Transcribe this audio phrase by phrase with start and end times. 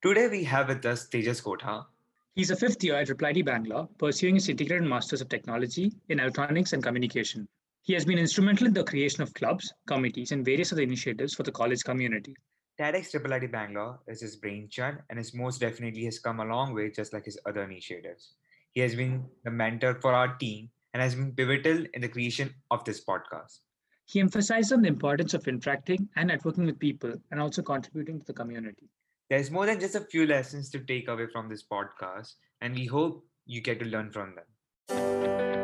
[0.00, 1.84] Today we have with us Tejas Kotha.
[2.36, 6.72] He's a fifth year at Reply Bangalore, pursuing his integrated Masters of Technology in Electronics
[6.72, 7.48] and Communication.
[7.82, 11.42] He has been instrumental in the creation of clubs, committees, and various other initiatives for
[11.42, 12.36] the college community.
[12.78, 16.92] TEDx IT Bangalore is his brainchild and is most definitely has come a long way
[16.92, 18.34] just like his other initiatives.
[18.70, 22.54] He has been the mentor for our team and has been pivotal in the creation
[22.70, 23.58] of this podcast.
[24.04, 28.26] He emphasized on the importance of interacting and networking with people and also contributing to
[28.26, 28.88] the community.
[29.30, 32.86] There's more than just a few lessons to take away from this podcast, and we
[32.86, 35.58] hope you get to learn from them.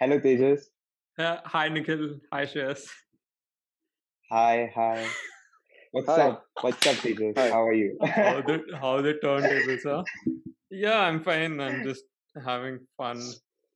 [0.00, 0.62] Hello, Tejas.
[1.18, 2.20] Uh, hi, Nikhil.
[2.32, 2.88] Hi, Shreyas.
[4.30, 5.06] Hi, hi.
[5.92, 6.28] What's Hi.
[6.28, 6.44] up?
[6.62, 7.36] What's up, Tejas?
[7.36, 7.50] Hi.
[7.50, 7.98] How are you?
[8.02, 10.04] How the how the turntables are?
[10.70, 11.60] Yeah, I'm fine.
[11.60, 12.04] I'm just
[12.46, 13.20] having fun.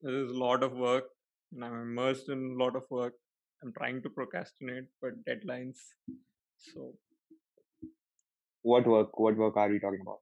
[0.01, 1.05] There's a lot of work,
[1.53, 3.15] and I'm immersed in a lot of work.
[3.63, 5.77] I'm trying to procrastinate, but deadlines.
[6.59, 6.95] So
[8.63, 9.19] what work?
[9.19, 10.19] What work are we talking about?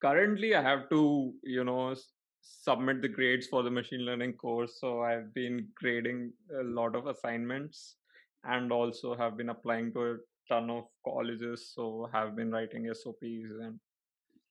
[0.00, 1.94] currently, I have to, you know,
[2.42, 4.78] submit the grades for the machine learning course.
[4.80, 7.96] So I've been grading a lot of assignments,
[8.44, 10.16] and also have been applying to a
[10.48, 11.72] ton of colleges.
[11.74, 13.78] So have been writing SOPs and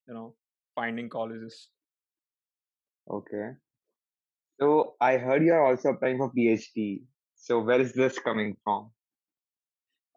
[0.08, 0.36] you know
[0.76, 1.70] finding colleges.
[3.10, 3.52] Okay.
[4.60, 7.02] So I heard you are also applying for PhD.
[7.40, 8.92] So where is this coming from?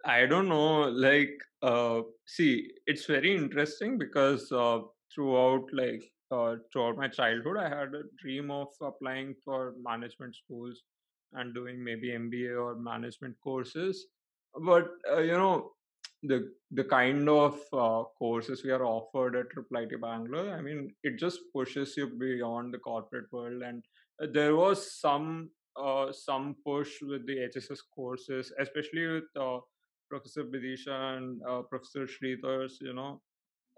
[0.04, 0.88] I don't know.
[0.90, 4.80] Like, uh, see, it's very interesting because uh,
[5.14, 10.82] throughout, like, uh, throughout my childhood, I had a dream of applying for management schools
[11.32, 14.06] and doing maybe MBA or management courses.
[14.60, 15.72] But uh, you know,
[16.24, 21.18] the the kind of uh, courses we are offered at to Bangalore, I mean, it
[21.18, 23.62] just pushes you beyond the corporate world.
[23.62, 23.84] And
[24.22, 29.58] uh, there was some uh, some push with the HSS courses, especially with uh,
[30.08, 33.20] Professor Bidisha and uh, Professor Sridhar's, you know,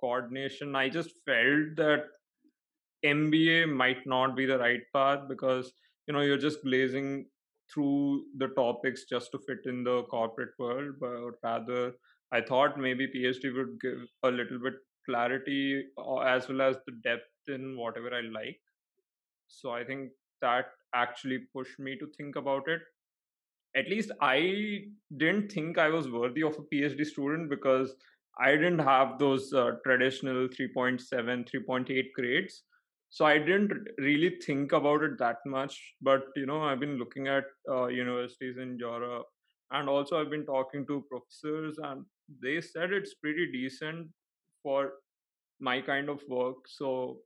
[0.01, 0.75] coordination.
[0.75, 2.07] I just felt that
[3.05, 5.73] MBA might not be the right path because
[6.07, 7.27] you know you're just blazing
[7.73, 11.93] through the topics just to fit in the corporate world, but rather
[12.33, 14.75] I thought maybe PhD would give a little bit
[15.07, 18.61] clarity uh, as well as the depth in whatever I like.
[19.49, 20.11] So I think
[20.47, 22.91] that actually pushed me to think about it
[23.77, 24.85] at least I
[25.17, 27.95] didn't think I was worthy of a PhD student because
[28.39, 32.63] I didn't have those uh, traditional 3.7, 3.8 grades.
[33.11, 35.81] So I didn't really think about it that much.
[36.03, 39.27] But, you know, I've been looking at uh, universities in Europe
[39.71, 42.05] and also I've been talking to professors and
[42.43, 44.09] they said it's pretty decent
[44.63, 44.95] for
[45.61, 46.57] my kind of work.
[46.67, 47.19] So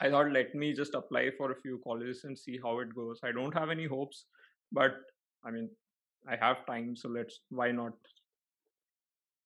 [0.00, 3.20] I thought, let me just apply for a few colleges and see how it goes.
[3.24, 4.26] I don't have any hopes,
[4.72, 4.92] but
[5.44, 5.70] I mean,
[6.28, 7.92] I have time, so let's why not?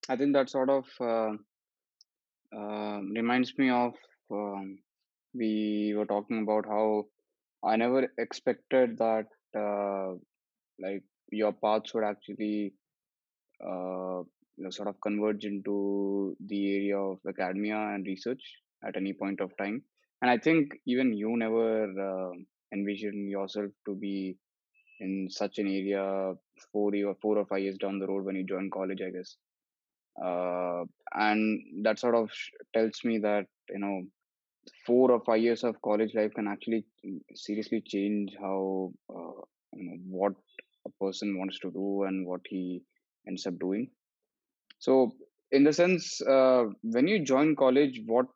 [0.09, 1.33] I think that sort of uh,
[2.56, 3.94] um reminds me of
[4.31, 4.78] um,
[5.34, 7.05] we were talking about how
[7.65, 10.15] I never expected that uh,
[10.81, 12.72] like your paths would actually
[13.65, 14.22] uh,
[14.56, 18.43] you know, sort of converge into the area of academia and research
[18.84, 19.83] at any point of time.
[20.23, 22.33] And I think even you never uh,
[22.73, 24.37] envisioned yourself to be
[25.01, 26.35] in such an area
[26.73, 29.37] four or four or five years down the road when you join college, I guess.
[30.23, 32.31] Uh, and that sort of
[32.75, 34.03] tells me that you know
[34.87, 39.41] four or five years of college life can actually mm, seriously change how uh,
[39.75, 40.35] you know what
[40.87, 42.83] a person wants to do and what he
[43.29, 43.89] ends up doing
[44.79, 45.13] so
[45.53, 48.27] in the sense uh, when you join college what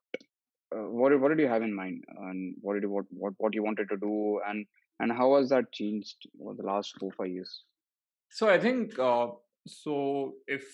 [0.74, 3.54] uh, what what did you have in mind and what did you, what what what
[3.54, 4.66] you wanted to do and
[5.00, 7.64] and how has that changed over the last four five years
[8.34, 9.28] So I think uh,
[9.66, 10.34] so.
[10.48, 10.64] If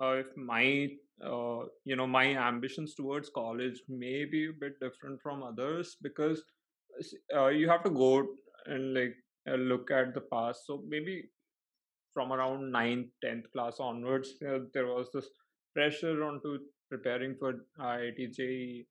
[0.00, 0.88] uh, if my
[1.22, 6.42] uh, you know my ambitions towards college may be a bit different from others because
[7.36, 8.26] uh, you have to go
[8.66, 9.16] and like
[9.50, 10.66] uh, look at the past.
[10.66, 11.24] So maybe
[12.14, 15.28] from around 9th 10th class onwards there was this
[15.74, 16.58] pressure onto
[16.88, 18.86] preparing for IIT JEE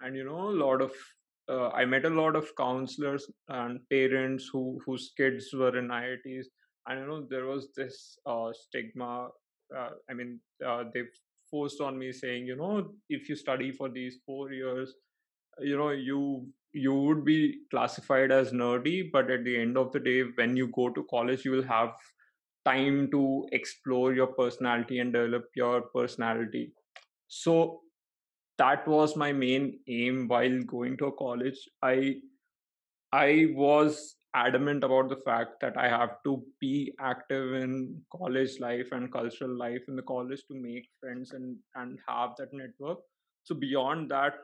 [0.00, 0.92] and you know a lot of
[1.48, 6.46] uh, I met a lot of counselors and parents who whose kids were in IITs
[6.86, 9.28] and you know there was this uh, stigma
[9.76, 11.02] uh, I mean uh, they
[11.50, 14.94] forced on me saying you know if you study for these 4 years
[15.60, 20.00] you know you you would be classified as nerdy but at the end of the
[20.00, 21.92] day when you go to college you will have
[22.64, 26.72] time to explore your personality and develop your personality.
[27.28, 27.82] So
[28.58, 32.14] that was my main aim while going to college i
[33.12, 38.88] i was adamant about the fact that I have to be active in college life
[38.90, 42.98] and cultural life in the college to make friends and and have that network.
[43.44, 44.34] So beyond that,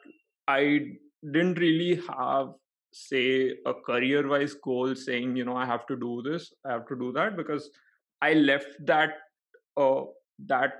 [0.47, 0.93] I
[1.33, 2.53] didn't really have
[2.93, 6.87] say a career wise goal saying you know i have to do this i have
[6.89, 7.71] to do that because
[8.21, 9.11] i left that
[9.77, 10.01] uh,
[10.47, 10.73] that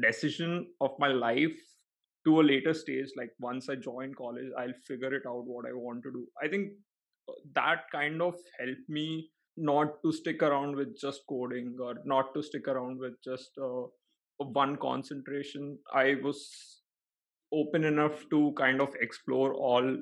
[0.00, 1.58] decision of my life
[2.28, 5.72] to a later stage like once i join college i'll figure it out what i
[5.72, 6.26] want to do.
[6.42, 6.72] I think
[7.28, 12.34] uh, that kind of helped me not to stick around with just coding or not
[12.34, 13.86] to stick around with just uh,
[14.38, 15.78] one concentration.
[15.92, 16.82] I was
[17.52, 19.96] open enough to kind of explore all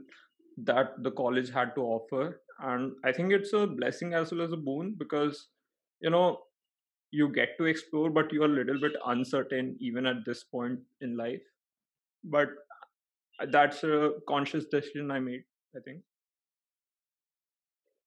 [0.64, 2.42] that the college had to offer.
[2.58, 5.48] And i think it's a blessing as well as a boon because
[6.00, 6.38] you know
[7.10, 11.16] you get to explore but you're a little bit uncertain even at this point in
[11.16, 11.42] life
[12.26, 12.48] but
[13.52, 15.42] that's a conscious decision i made
[15.76, 16.02] i think.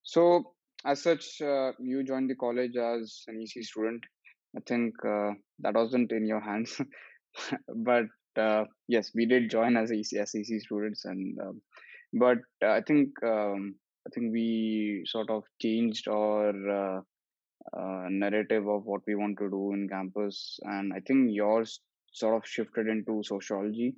[0.09, 0.53] So,
[0.85, 4.03] as such, uh, you joined the college as an EC student.
[4.57, 6.81] I think uh, that wasn't in your hands,
[7.75, 8.05] but
[8.35, 11.61] uh, yes, we did join as EC, as EC students, and um,
[12.13, 13.75] but uh, I think um,
[14.07, 17.01] I think we sort of changed our uh,
[17.77, 21.81] uh, narrative of what we want to do in campus, and I think yours
[22.13, 23.93] sort of shifted into sociology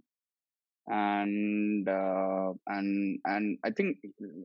[0.87, 3.97] and uh, and and I think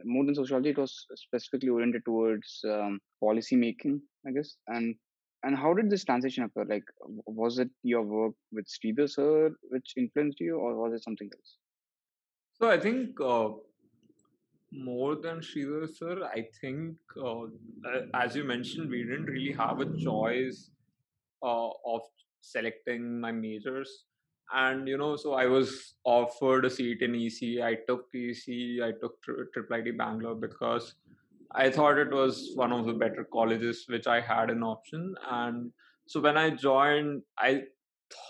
[0.05, 4.57] more than sociology, it was specifically oriented towards um, policy making, I guess.
[4.69, 4.95] And
[5.43, 6.65] and how did this transition occur?
[6.65, 6.85] Like,
[7.27, 11.57] was it your work with Sridhar sir which influenced you, or was it something else?
[12.59, 13.49] so i think uh,
[14.73, 17.47] more than Sridhar sir, I think, uh,
[18.15, 20.71] as you mentioned, we didn't really have a choice
[21.43, 22.03] uh, of
[22.41, 24.05] selecting my majors.
[24.55, 27.63] And, you know, so I was offered a seat in EC.
[27.63, 30.95] I took EC, I took Triple IT Bangalore because
[31.53, 35.15] I thought it was one of the better colleges which I had an option.
[35.31, 35.73] And
[36.07, 37.65] so when I joined, I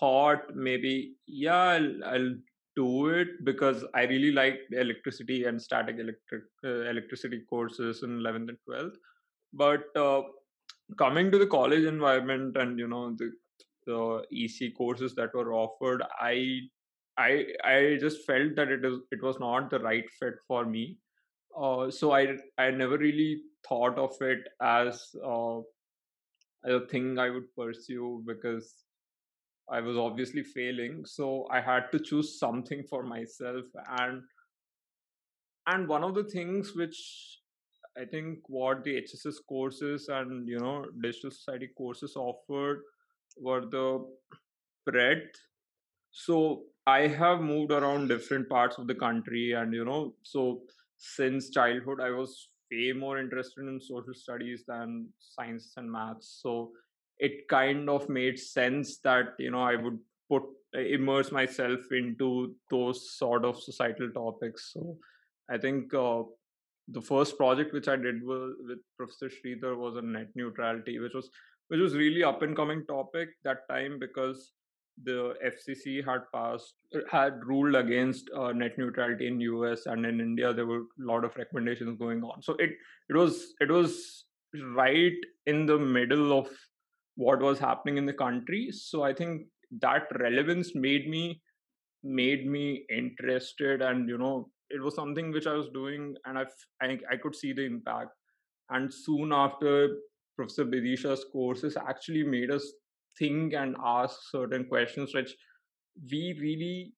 [0.00, 2.34] thought maybe, yeah, I'll, I'll
[2.76, 8.50] do it because I really like electricity and static electric uh, electricity courses in 11th
[8.50, 8.96] and 12th.
[9.52, 10.22] But uh,
[10.98, 13.32] coming to the college environment and you know the
[13.86, 16.60] the EC courses that were offered, I
[17.18, 20.98] I I just felt that it is it was not the right fit for me.
[21.58, 25.60] Uh, so I I never really thought of it as uh,
[26.64, 28.74] a thing I would pursue because
[29.68, 33.64] I was obviously failing, so I had to choose something for myself.
[33.98, 34.22] And
[35.66, 37.40] and one of the things which
[37.98, 42.82] I think what the HSS courses and you know digital society courses offered
[43.36, 44.06] were the
[44.86, 45.36] breadth.
[46.10, 50.62] So I have moved around different parts of the country, and you know, so
[50.96, 56.40] since childhood I was way more interested in social studies than science and maths.
[56.42, 56.72] So
[57.18, 59.98] it kind of made sense that you know i would
[60.28, 60.42] put
[60.74, 64.96] immerse myself into those sort of societal topics so
[65.50, 66.22] i think uh,
[66.88, 71.14] the first project which i did with, with professor sridhar was on net neutrality which
[71.14, 71.30] was
[71.68, 74.52] which was really up and coming topic that time because
[75.04, 76.74] the FCC had passed
[77.10, 81.24] had ruled against uh, net neutrality in US and in India there were a lot
[81.24, 82.42] of recommendations going on.
[82.42, 82.70] So it
[83.10, 84.24] it was it was
[84.74, 85.12] right
[85.46, 86.48] in the middle of
[87.16, 88.70] what was happening in the country.
[88.72, 89.46] So i think
[89.80, 91.40] that relevance made me
[92.02, 96.44] made me interested and you know it was something which i was doing and i
[96.80, 98.10] i, I could see the impact.
[98.70, 99.96] And soon after
[100.36, 102.72] professor bidisha's courses actually made us
[103.18, 105.34] think and ask certain questions which
[106.10, 106.92] we really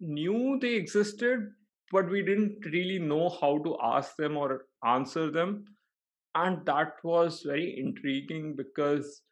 [0.00, 1.50] knew they existed
[1.92, 5.64] but we didn't really know how to ask them or answer them.
[6.34, 9.22] And that was very intriguing because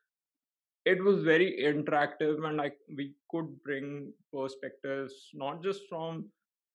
[0.84, 6.28] it was very interactive and like we could bring perspectives not just from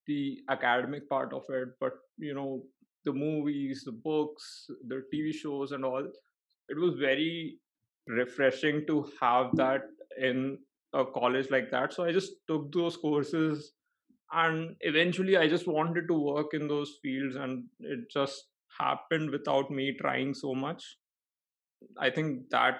[0.07, 2.63] the academic part of it but you know
[3.03, 6.07] the movies the books the tv shows and all
[6.69, 7.57] it was very
[8.07, 9.81] refreshing to have that
[10.21, 10.57] in
[10.93, 11.93] a college like that.
[11.93, 13.73] So i just took those courses
[14.31, 18.47] and eventually i just wanted to work in those fields and it just
[18.79, 20.83] happened without me trying so much.
[21.99, 22.79] I think that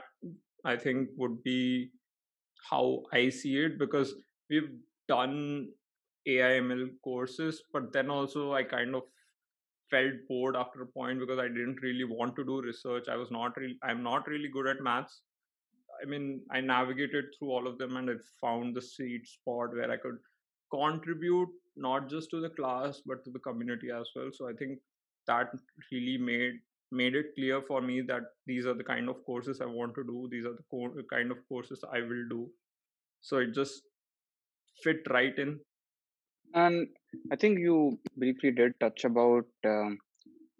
[0.65, 1.91] I think would be
[2.69, 4.13] how I see it because
[4.49, 4.69] we've
[5.07, 5.69] done
[6.27, 9.03] AIML courses, but then also I kind of
[9.89, 13.07] felt bored after a point because I didn't really want to do research.
[13.09, 15.21] I was not really, I'm not really good at maths.
[16.01, 19.91] I mean, I navigated through all of them and I found the sweet spot where
[19.91, 20.17] I could
[20.71, 24.29] contribute not just to the class but to the community as well.
[24.33, 24.79] So I think
[25.27, 25.51] that
[25.91, 26.59] really made
[26.91, 30.03] made it clear for me that these are the kind of courses I want to
[30.03, 30.27] do.
[30.31, 32.49] These are the co- kind of courses I will do.
[33.21, 33.83] So it just
[34.83, 35.59] fit right in.
[36.53, 36.87] And
[37.31, 39.97] I think you briefly did touch about um,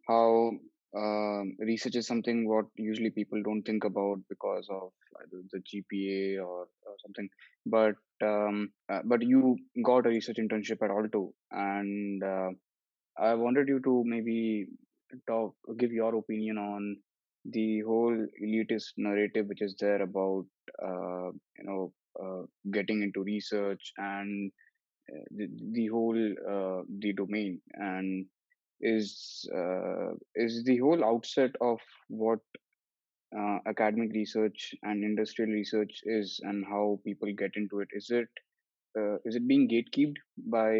[0.07, 0.51] how
[0.95, 4.91] um, research is something what usually people don't think about because of
[5.31, 7.29] the GPA or, or something.
[7.65, 12.49] But um, uh, but you got a research internship at Aalto, and uh,
[13.17, 14.67] I wanted you to maybe
[15.27, 16.97] talk, give your opinion on
[17.45, 20.45] the whole elitist narrative which is there about
[20.83, 24.66] uh, you know uh, getting into research and uh,
[25.31, 28.25] the, the whole uh, the domain and
[28.81, 32.39] is uh, is the whole outset of what
[33.37, 37.89] uh, academic research and industrial research is and how people get into it.
[37.91, 38.29] Is it
[38.97, 40.15] uh, is it being gatekept
[40.47, 40.73] by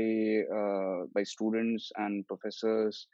[0.55, 3.07] uh, by students and professors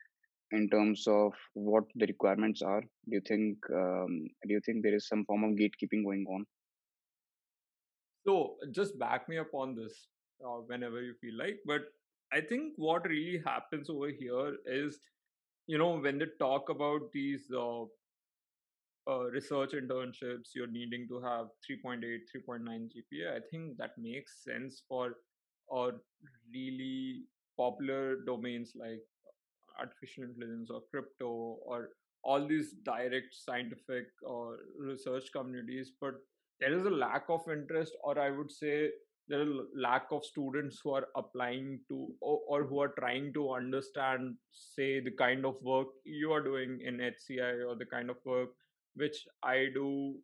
[0.51, 2.81] in terms of what the requirements are?
[2.81, 6.45] Do you think um, do you think there is some form of gatekeeping going on?
[8.25, 10.07] So just back me up on this
[10.45, 11.59] uh, whenever you feel like.
[11.65, 11.81] But
[12.31, 14.99] I think what really happens over here is,
[15.67, 17.83] you know, when they talk about these uh,
[19.09, 23.35] uh, research internships, you're needing to have 3.8, 3.9 GPA.
[23.35, 25.15] I think that makes sense for
[25.73, 25.91] uh,
[26.53, 27.23] really
[27.57, 29.01] popular domains like
[29.79, 31.89] artificial intelligence or crypto or
[32.23, 35.91] all these direct scientific or research communities.
[35.99, 36.15] But
[36.59, 38.89] there is a lack of interest, or I would say
[39.31, 44.35] a lack of students who are applying to or, or, who are trying to understand,
[44.51, 48.49] say, the kind of work you are doing in HCI or the kind of work
[48.95, 50.15] which I do,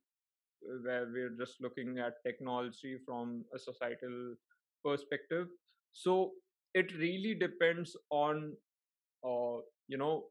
[0.84, 4.36] where we're just looking at technology from a societal
[4.84, 5.48] perspective.
[5.94, 6.32] So
[6.74, 8.54] it really depends on,
[9.26, 10.26] uh, you know,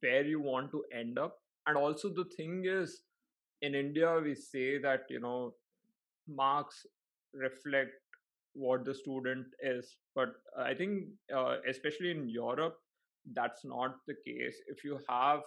[0.00, 1.38] where you want to end up.
[1.66, 3.02] And also, the thing is,
[3.62, 5.54] in India, we say that, you know,
[6.26, 6.86] marks
[7.34, 7.92] reflect
[8.54, 9.96] what the student is.
[10.14, 12.76] But I think, uh, especially in Europe,
[13.34, 14.56] that's not the case.
[14.66, 15.42] If you have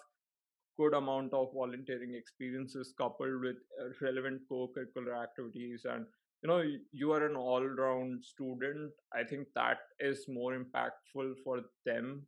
[0.78, 6.06] good amount of volunteering experiences coupled with uh, relevant co-curricular activities and
[6.42, 12.26] you know you are an all-round student i think that is more impactful for them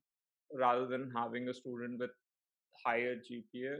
[0.54, 2.12] rather than having a student with
[2.86, 3.78] higher gpa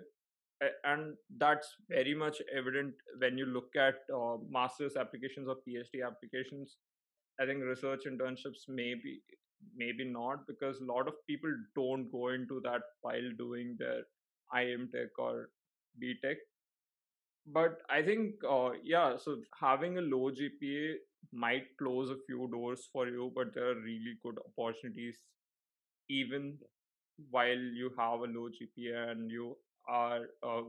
[0.84, 6.78] and that's very much evident when you look at uh, master's applications or phd applications
[7.42, 9.20] i think research internships maybe
[9.76, 14.02] maybe not because a lot of people don't go into that while doing their
[14.56, 15.50] IM Tech or
[16.00, 16.38] B Tech.
[17.48, 20.96] But I think, uh, yeah, so having a low GPA
[21.32, 25.18] might close a few doors for you, but there are really good opportunities
[26.10, 26.58] even
[27.30, 29.56] while you have a low GPA and you
[29.88, 30.62] are a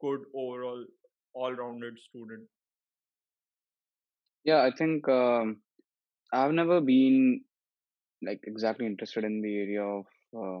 [0.00, 0.84] good overall
[1.34, 2.48] all-rounded student.
[4.44, 5.62] Yeah, I think um,
[6.32, 7.42] I've never been
[8.22, 10.60] like exactly interested in the area of uh,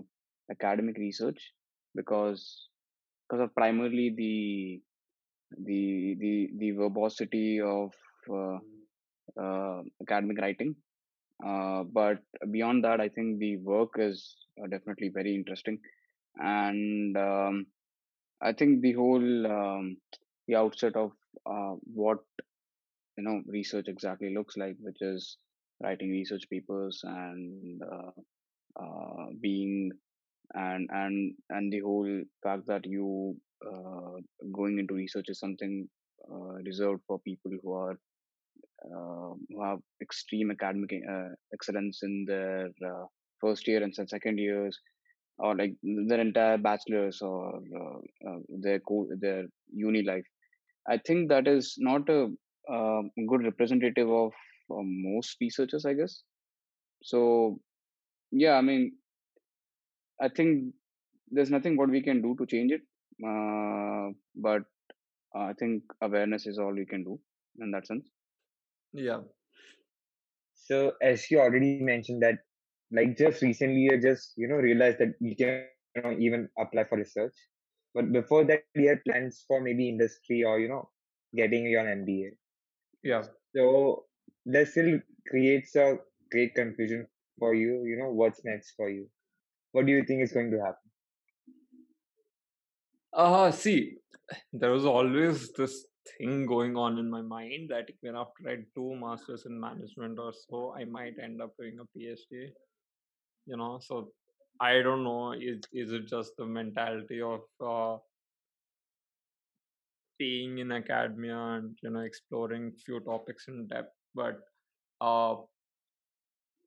[0.50, 1.52] academic research
[1.94, 2.68] because
[3.28, 4.80] because of primarily the
[5.64, 7.92] the the the verbosity of
[8.30, 8.58] uh,
[9.40, 10.74] uh, academic writing.
[11.44, 12.18] Uh, but
[12.52, 15.78] beyond that i think the work is uh, definitely very interesting.
[16.36, 17.66] And um,
[18.44, 19.96] i think the whole um,
[20.48, 21.12] the outset of
[21.46, 22.20] uh, what
[23.16, 25.38] you know research exactly looks like which is
[25.82, 27.82] writing research papers and
[28.80, 29.90] uh, being
[30.54, 33.36] and and and the whole fact that you
[33.66, 34.16] uh,
[34.52, 35.88] going into research is something
[36.30, 37.96] uh, reserved for people who are
[38.86, 43.06] uh, who have extreme academic uh, excellence in their uh,
[43.40, 44.78] first year and second years
[45.38, 45.74] or like
[46.08, 50.26] their entire bachelor's or uh, their co- their uni life
[50.88, 52.28] i think that is not a
[53.28, 54.32] good representative of
[54.70, 56.22] most researchers i guess
[57.02, 57.58] so
[58.32, 58.92] yeah i mean
[60.20, 60.74] I think
[61.30, 62.82] there's nothing what we can do to change it.
[63.24, 64.62] Uh, but
[65.34, 67.20] I think awareness is all we can do
[67.60, 68.10] in that sense.
[68.92, 69.22] Yeah.
[70.54, 72.38] So as you already mentioned that,
[72.94, 75.64] like just recently, you just you know realized that you can
[75.96, 77.34] you know, even apply for research.
[77.94, 80.88] But before that, you had plans for maybe industry or you know
[81.34, 82.30] getting your MBA.
[83.02, 83.24] Yeah.
[83.54, 84.04] So
[84.46, 85.98] that still creates a
[86.30, 87.06] great confusion
[87.38, 87.84] for you.
[87.84, 89.08] You know what's next for you
[89.74, 90.90] what do you think is going to happen?
[93.12, 93.96] Uh, see,
[94.52, 95.84] there was always this
[96.16, 100.32] thing going on in my mind that even after I do masters in management or
[100.48, 102.50] so, I might end up doing a PhD.
[103.46, 104.10] You know, so
[104.60, 105.32] I don't know.
[105.32, 107.98] Is is it just the mentality of uh,
[110.18, 113.92] being in academia and you know exploring few topics in depth?
[114.14, 114.40] But
[115.00, 115.36] uh,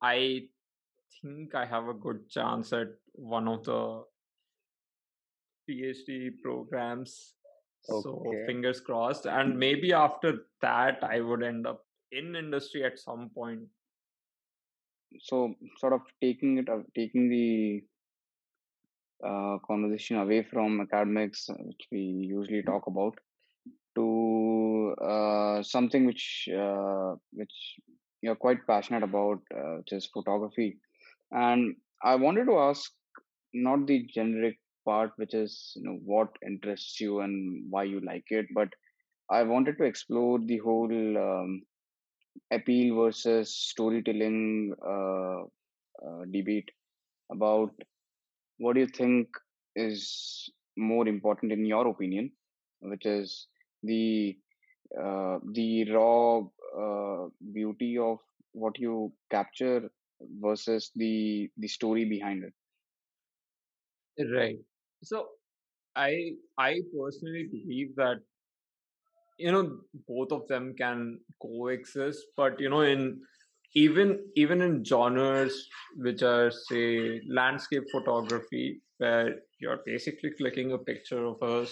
[0.02, 0.48] I
[1.20, 4.04] think I have a good chance at one of the
[5.68, 7.34] PhD programs.
[7.82, 9.26] So fingers crossed.
[9.26, 13.60] And maybe after that, I would end up in industry at some point.
[15.20, 17.82] So sort of taking it, uh, taking the
[19.24, 23.18] uh, conversation away from academics, uh, which we usually talk about,
[23.96, 27.76] to uh, something which uh, which
[28.22, 30.78] you're quite passionate about, uh, which is photography.
[31.32, 32.92] And I wanted to ask
[33.54, 38.26] not the generic part, which is you know what interests you and why you like
[38.30, 38.68] it, but
[39.30, 41.62] I wanted to explore the whole um,
[42.50, 45.42] appeal versus storytelling uh,
[46.06, 46.70] uh, debate
[47.30, 47.72] about
[48.58, 49.28] what do you think
[49.74, 52.30] is more important in your opinion,
[52.80, 53.48] which is
[53.82, 54.36] the
[55.00, 56.38] uh, the raw
[56.84, 58.18] uh, beauty of
[58.52, 59.90] what you capture
[60.20, 62.52] versus the the story behind it.
[64.32, 64.58] Right.
[65.02, 65.28] So
[65.96, 68.22] I I personally believe that
[69.38, 73.20] you know both of them can coexist, but you know in
[73.74, 81.24] even even in genres which are say landscape photography where you're basically clicking a picture
[81.24, 81.66] of a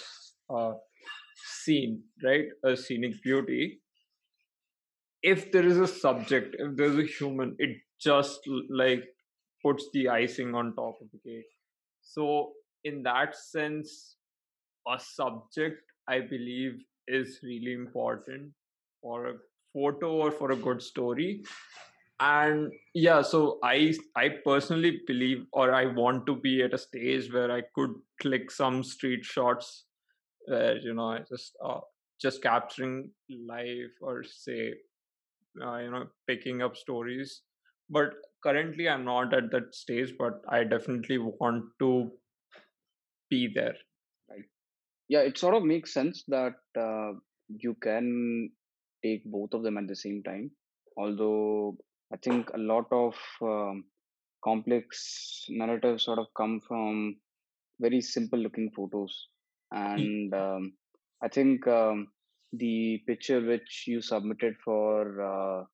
[0.54, 0.74] uh,
[1.64, 2.46] scene, right?
[2.64, 3.80] A scenic beauty.
[5.22, 9.04] If there is a subject, if there's a human, it just like
[9.64, 11.46] puts the icing on top of the cake.
[12.02, 12.52] So
[12.84, 14.16] in that sense,
[14.86, 16.78] a subject I believe
[17.08, 18.52] is really important
[19.02, 19.34] for a
[19.72, 21.42] photo or for a good story.
[22.20, 27.32] And yeah, so I I personally believe or I want to be at a stage
[27.32, 29.84] where I could click some street shots
[30.46, 31.80] where you know just uh,
[32.20, 34.74] just capturing life or say
[35.62, 37.42] uh, you know picking up stories.
[37.90, 42.10] But currently I'm not at that stage, but I definitely want to
[43.30, 43.76] be there.
[45.08, 47.12] Yeah, it sort of makes sense that uh,
[47.48, 48.50] you can
[49.04, 50.50] take both of them at the same time.
[50.96, 51.76] Although
[52.12, 53.84] I think a lot of um,
[54.42, 57.16] complex narratives sort of come from
[57.80, 59.28] very simple looking photos.
[59.70, 60.72] And um,
[61.22, 62.08] I think um,
[62.52, 65.64] the picture which you submitted for uh,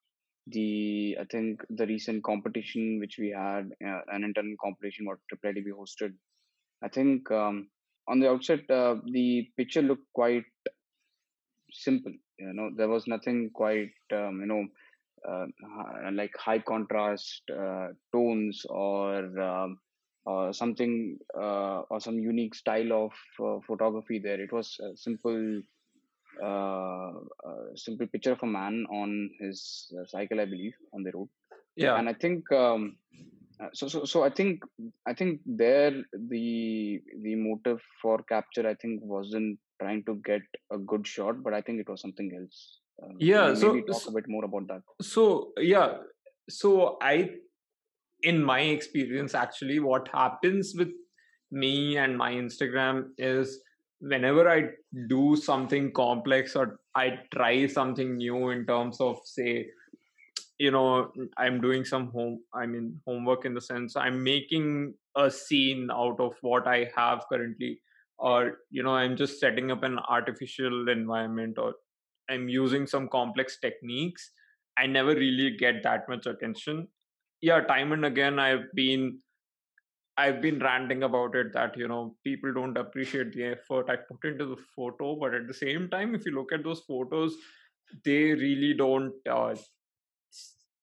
[0.48, 5.50] the, I think the recent competition which we had, uh, an internal competition what Triple
[5.50, 6.14] IDB hosted,
[6.82, 7.68] I think um,
[8.12, 10.44] on the outset, uh, the picture looked quite
[11.72, 12.12] simple.
[12.38, 14.64] You know, there was nothing quite, um, you know,
[15.28, 15.46] uh,
[16.12, 19.78] like high contrast uh, tones or um,
[20.52, 24.40] something uh, or some unique style of uh, photography there.
[24.40, 25.62] It was a simple,
[26.44, 27.12] uh,
[27.76, 31.28] simple picture of a man on his cycle, I believe, on the road.
[31.76, 31.96] Yeah.
[31.96, 32.96] And I think um,
[33.72, 34.04] so, so.
[34.04, 34.62] So I think
[35.06, 35.92] I think there
[36.30, 41.54] the the motive for capture I think wasn't trying to get a good shot, but
[41.54, 42.78] I think it was something else.
[43.02, 43.48] Um, Yeah.
[43.48, 44.82] may- So maybe talk a bit more about that.
[45.12, 45.96] so yeah
[46.48, 46.70] so
[47.02, 47.30] i
[48.30, 50.90] in my experience actually what happens with
[51.62, 53.52] me and my instagram is
[54.12, 54.58] whenever i
[55.14, 56.66] do something complex or
[57.02, 59.50] i try something new in terms of say
[60.62, 60.88] you know
[61.44, 64.66] i'm doing some home i mean homework in the sense i'm making
[65.22, 67.72] a scene out of what i have currently
[68.18, 71.74] or you know i'm just setting up an artificial environment or
[72.30, 74.30] i'm using some complex techniques.
[74.78, 76.88] I never really get that much attention.
[77.46, 79.18] Yeah time and again i've been
[80.22, 84.28] i've been ranting about it that you know people don't appreciate the effort i put
[84.30, 87.36] into the photo but at the same time if you look at those photos
[88.04, 89.54] they really don't uh,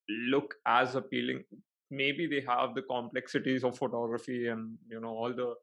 [0.10, 1.44] look as appealing.
[1.92, 5.56] Maybe they have the complexities of photography and you know all the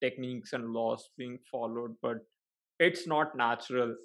[0.00, 2.18] techniques and laws being followed but
[2.78, 3.96] it's not natural.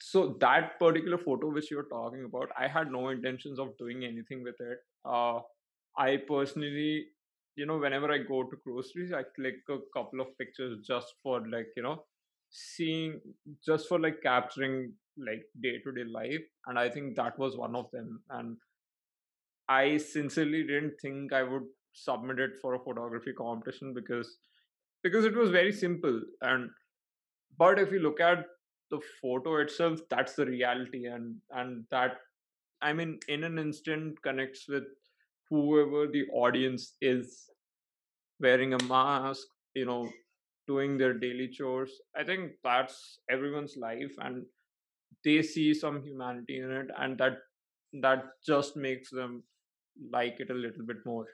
[0.00, 4.42] So that particular photo which you're talking about i had no intentions of doing anything
[4.42, 4.78] with it.
[5.04, 5.40] Uh,
[5.98, 7.06] i personally
[7.56, 11.40] you know whenever i go to groceries i click a couple of pictures just for
[11.48, 12.04] like you know
[12.50, 13.20] seeing
[13.64, 14.92] just for like capturing
[15.28, 18.56] like day to day life and i think that was one of them and
[19.68, 24.36] I sincerely didn't think I would submit it for a photography competition because
[25.02, 26.70] because it was very simple and
[27.58, 28.46] but if you look at
[28.90, 32.18] the photo itself that's the reality and and that
[32.82, 34.84] I mean in an instant connects with
[35.50, 37.50] whoever the audience is
[38.40, 40.10] wearing a mask you know
[40.66, 41.92] doing their daily chores.
[42.16, 44.44] I think that's everyone's life and
[45.24, 47.38] they see some humanity in it and that
[48.02, 49.42] that just makes them
[50.12, 51.26] like it a little bit more.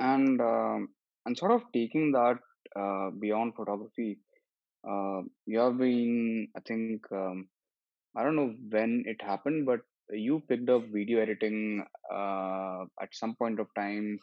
[0.00, 0.88] And um,
[1.26, 2.38] and sort of taking that
[2.76, 4.18] uh, beyond photography
[4.88, 7.48] uh, you have been i think um,
[8.16, 13.34] i don't know when it happened but you picked up video editing uh, at some
[13.36, 14.18] point of time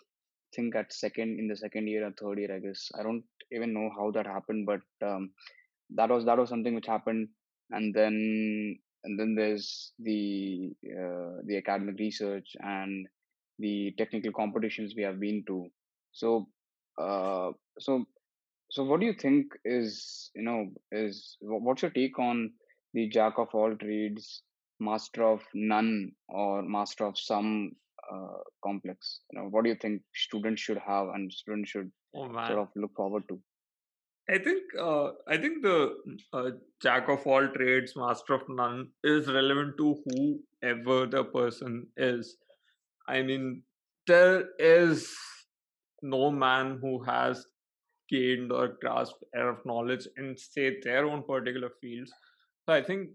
[0.51, 2.89] I think at second in the second year or third year i guess.
[2.99, 5.31] I don't even know how that happened but um,
[5.95, 7.29] that was that was something which happened.
[7.71, 13.07] And then and then there's the uh, the academic research and
[13.59, 15.67] the technical competitions we have been to.
[16.11, 16.47] So
[16.99, 18.05] uh, so
[18.71, 22.51] so what do you think is you know is what's your take on
[22.93, 24.41] the jack of all trades
[24.79, 27.71] master of none or master of some
[28.11, 29.21] uh, complex?
[29.31, 32.67] You know what do you think students should have and students should oh sort of
[32.75, 33.39] look forward to
[34.29, 35.95] I think uh, I think the
[36.33, 42.37] uh, jack of all trades, master of none is relevant to whoever the person is.
[43.07, 43.63] I mean,
[44.05, 45.15] there is
[46.03, 47.45] no man who has
[48.09, 52.11] gained or grasped enough knowledge in say their own particular fields.
[52.67, 53.09] So I think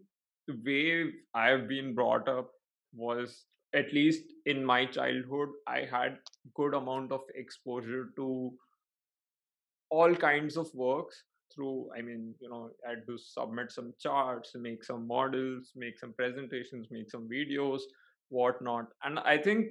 [0.48, 2.50] the way I've been brought up
[2.92, 6.18] was at least in my childhood, I had
[6.54, 8.52] good amount of exposure to
[9.90, 11.22] all kinds of works
[11.54, 15.98] through i mean you know i had to submit some charts make some models make
[15.98, 17.80] some presentations make some videos
[18.30, 18.86] whatnot.
[19.04, 19.68] And i think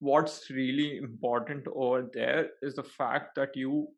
[0.00, 3.88] what's really important over there is the fact that you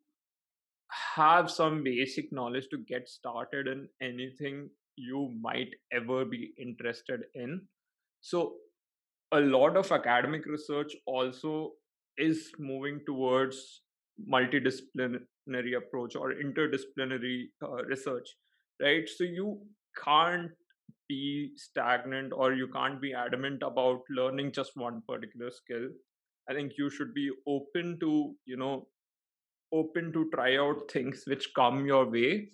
[1.15, 7.61] have some basic knowledge to get started in anything you might ever be interested in.
[8.21, 8.53] So
[9.31, 11.73] a lot of academic research also
[12.17, 13.81] is moving towards
[14.31, 15.19] multidisciplinary
[15.55, 18.35] approach or interdisciplinary uh, research
[18.81, 19.07] right?
[19.09, 19.59] So you
[20.03, 20.51] can't
[21.09, 25.89] be stagnant or you can't be adamant about learning just one particular skill.
[26.49, 28.87] I think you should be open to you know
[29.73, 32.49] open to try out things which come your way.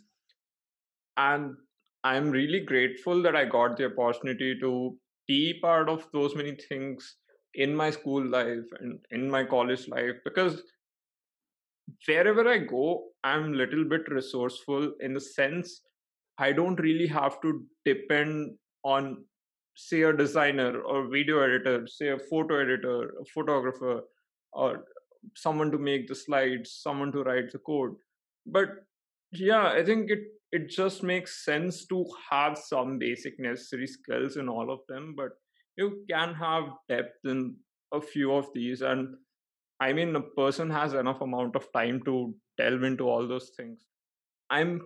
[1.17, 1.55] And
[2.03, 7.15] i'm really grateful that i got the opportunity to be part of those many things
[7.53, 10.63] in my school life and in my college life because
[12.07, 15.81] wherever I go, I'm little bit resourceful in the sense
[16.37, 19.25] I don't really have to depend on,
[19.75, 24.01] say, a designer or video editor, say, a photo editor, a photographer,
[24.51, 24.85] or
[25.35, 27.95] someone to make the slides, someone to write the code.
[28.45, 28.69] But
[29.31, 30.19] yeah, I think it
[30.53, 35.31] it just makes sense to have some basic necessary skills in all of them, but
[35.77, 37.55] you can have depth in
[37.91, 39.15] a few of these and
[39.83, 43.85] I mean, a person has enough amount of time to delve into all those things.
[44.49, 44.81] I'm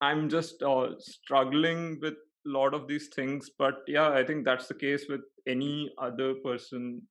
[0.00, 4.66] I'm just uh, struggling with a lot of these things, but yeah, I think that's
[4.66, 7.02] the case with any other person.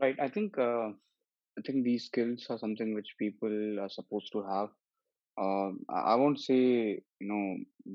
[0.00, 0.16] Right.
[0.20, 0.88] I think uh,
[1.58, 4.70] I think these skills are something which people are supposed to have.
[5.38, 6.60] Um, I won't say
[7.20, 7.46] you know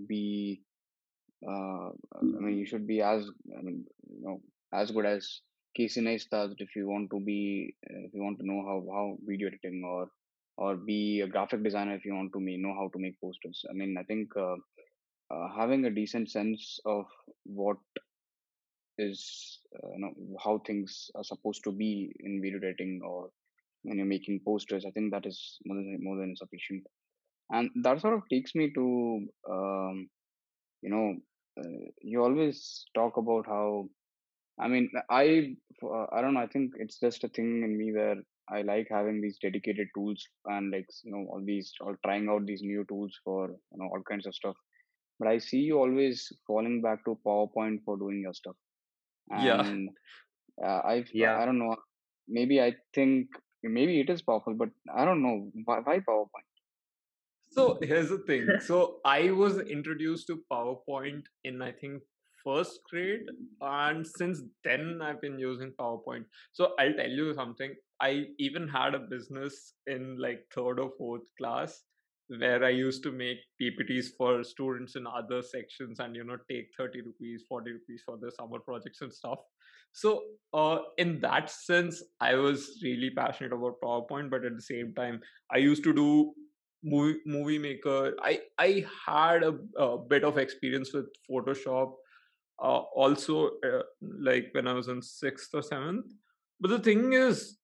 [0.07, 0.61] be.
[1.45, 4.41] Uh, I mean, you should be as I mean, you know,
[4.71, 5.41] as good as
[5.75, 9.17] Casey Neistat if you want to be uh, if you want to know how how
[9.25, 10.07] video editing or
[10.57, 13.63] or be a graphic designer if you want to me know how to make posters.
[13.69, 14.55] I mean, I think uh,
[15.33, 17.05] uh, having a decent sense of
[17.45, 17.77] what
[18.97, 19.59] is
[19.93, 23.29] you know how things are supposed to be in video editing or
[23.83, 26.83] when you're making posters, I think that is more than more than sufficient.
[27.49, 30.09] And that sort of takes me to um,
[30.81, 31.15] you know
[31.59, 33.89] uh, you always talk about how
[34.59, 36.41] I mean, I uh, I don't know.
[36.41, 38.17] I think it's just a thing in me where
[38.49, 42.45] I like having these dedicated tools and like you know all these or trying out
[42.45, 44.55] these new tools for you know all kinds of stuff.
[45.19, 48.55] But I see you always falling back to PowerPoint for doing your stuff.
[49.29, 50.67] And, yeah.
[50.67, 51.39] Uh, I yeah.
[51.39, 51.75] I don't know.
[52.27, 53.27] Maybe I think
[53.63, 56.49] maybe it is powerful, but I don't know why, why PowerPoint.
[57.51, 58.47] So here's the thing.
[58.61, 62.01] So I was introduced to PowerPoint in I think
[62.43, 63.21] first grade
[63.61, 66.25] and since then i've been using powerpoint.
[66.53, 71.23] So i'll tell you something i even had a business in like third or fourth
[71.37, 71.83] class
[72.39, 76.67] where i used to make ppts for students in other sections and you know take
[76.77, 79.39] 30 rupees 40 rupees for the summer projects and stuff.
[79.93, 80.21] So
[80.53, 85.19] uh, in that sense i was really passionate about powerpoint but at the same time
[85.51, 86.33] i used to do
[86.83, 88.13] movie, movie maker.
[88.21, 91.93] I i had a, a bit of experience with photoshop
[92.61, 96.05] uh, also uh, like when I was in sixth or seventh.
[96.59, 97.57] But the thing is,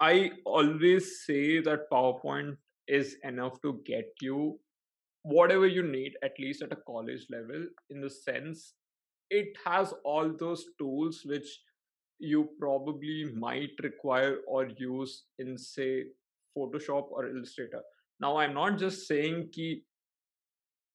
[0.00, 2.56] I always say that PowerPoint
[2.88, 4.58] is enough to get you
[5.22, 8.74] whatever you need, at least at a college level, in the sense
[9.30, 11.60] it has all those tools which
[12.18, 16.04] you probably might require or use in, say,
[16.56, 17.80] Photoshop or Illustrator.
[18.20, 19.84] Now, I'm not just saying ki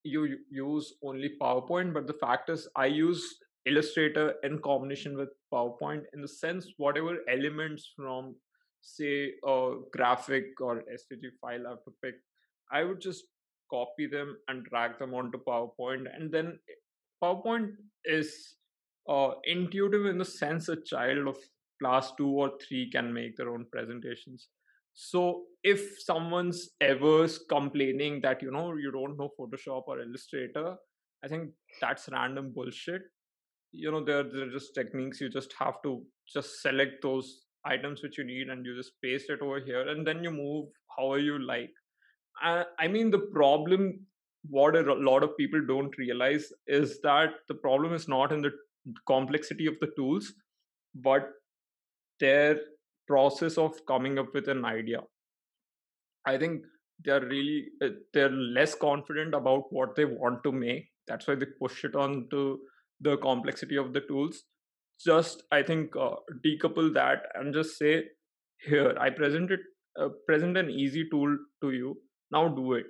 [0.08, 3.22] you use only PowerPoint, but the fact is, I use
[3.66, 8.34] Illustrator in combination with PowerPoint in the sense whatever elements from
[8.80, 12.14] say a graphic or SVG file I have to pick,
[12.72, 13.24] I would just
[13.70, 16.06] copy them and drag them onto PowerPoint.
[16.14, 16.58] And then
[17.22, 17.72] PowerPoint
[18.04, 18.54] is
[19.08, 21.36] uh, intuitive in the sense a child of
[21.80, 24.48] class two or three can make their own presentations.
[25.00, 30.74] So if someone's ever complaining that you know you don't know Photoshop or Illustrator,
[31.24, 33.02] I think that's random bullshit.
[33.70, 38.02] You know, there there are just techniques you just have to just select those items
[38.02, 41.18] which you need and you just paste it over here and then you move however
[41.18, 41.70] you like
[42.44, 44.00] uh, i mean the problem
[44.48, 48.52] what a lot of people don't realize is that the problem is not in the
[49.06, 50.32] complexity of the tools
[50.94, 51.30] but
[52.20, 52.60] their
[53.08, 55.00] process of coming up with an idea.
[56.26, 56.62] I think
[57.04, 60.88] they're really uh, they're less confident about what they want to make.
[61.06, 62.60] That's why they push it on to
[63.00, 64.44] the complexity of the tools.
[65.04, 68.02] Just i think uh, decouple that and just say
[68.68, 69.60] here i presented
[70.00, 71.96] uh, present an easy tool to you.
[72.32, 72.86] Now do it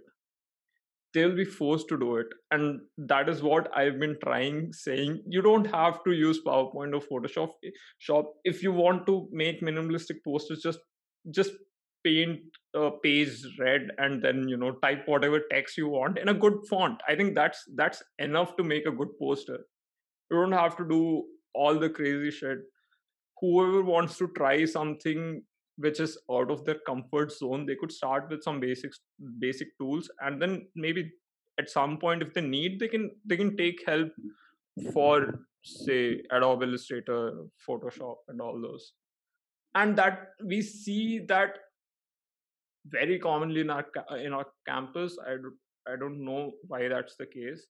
[1.15, 2.27] they'll be forced to do it.
[2.51, 7.01] And that is what i've been trying saying you don't have to use powerpoint or
[7.01, 8.33] photoshop eh, shop.
[8.45, 10.81] If you want to make minimalistic posters just
[11.31, 11.53] just
[12.05, 12.41] paint
[12.75, 16.55] a page red and then you know type whatever text you want in a good
[16.71, 17.01] font.
[17.09, 19.59] I think that's that's enough to make a good poster.
[20.31, 22.59] You don't have to do all the crazy shit.
[23.41, 25.43] Whoever wants to try something
[25.79, 29.01] which is out of their comfort zone they could start with some basics
[29.39, 31.11] basic tools and then maybe
[31.59, 34.09] at some point if they need they can they can take help
[34.93, 38.93] for say adobe illustrator photoshop and all those.
[39.75, 41.59] And that we see that
[42.87, 43.87] very commonly in our
[44.19, 45.17] in our campus.
[45.27, 45.37] I
[45.93, 47.67] i don't know why that's the case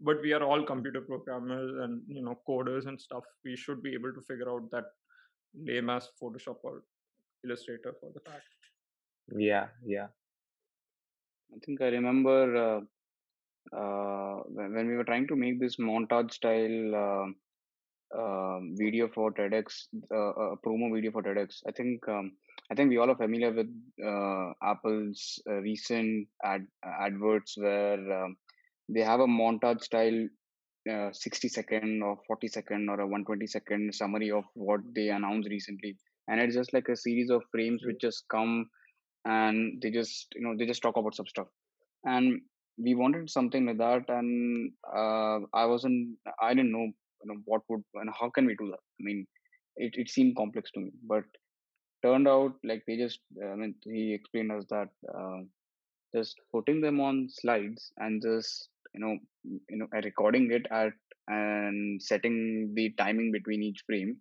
[0.00, 3.24] but we are all computer programmers and you know coders and stuff.
[3.44, 4.84] We should be able to figure out that
[5.54, 6.82] name as photoshop or
[7.46, 8.44] illustrator for the fact
[9.48, 10.08] yeah yeah
[11.54, 12.80] i think i remember uh,
[13.80, 17.26] uh, when we were trying to make this montage style uh,
[18.14, 21.62] uh, video for TEDx, uh, a promo video for TEDx.
[21.66, 22.32] I think um,
[22.70, 23.68] I think we all are familiar with
[24.04, 28.36] uh, Apple's uh, recent ad adverts where um,
[28.88, 30.28] they have a montage style
[30.90, 35.48] uh, 60 second or 40 second or a 120 second summary of what they announced
[35.48, 35.96] recently
[36.28, 38.68] and it's just like a series of frames which just come
[39.24, 41.48] and they just you know they just talk about some stuff.
[42.04, 42.40] And
[42.78, 46.86] we wanted something like that and uh, i wasn't i didn't know
[47.22, 48.80] you know what would and how can we do that?
[49.00, 49.26] I mean
[49.76, 51.24] it, it seemed complex to me but
[52.04, 53.20] turned out like they just
[53.52, 55.40] i mean he explained us that uh,
[56.14, 60.92] just putting them on slides and just you know you know recording it at
[61.28, 64.16] and setting the timing between each frame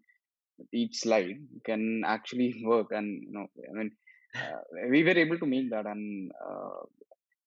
[0.73, 3.91] each slide can actually work and you know i mean
[4.35, 6.81] uh, we were able to make that and uh,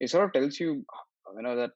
[0.01, 0.71] it sort of tells you
[1.37, 1.73] you know that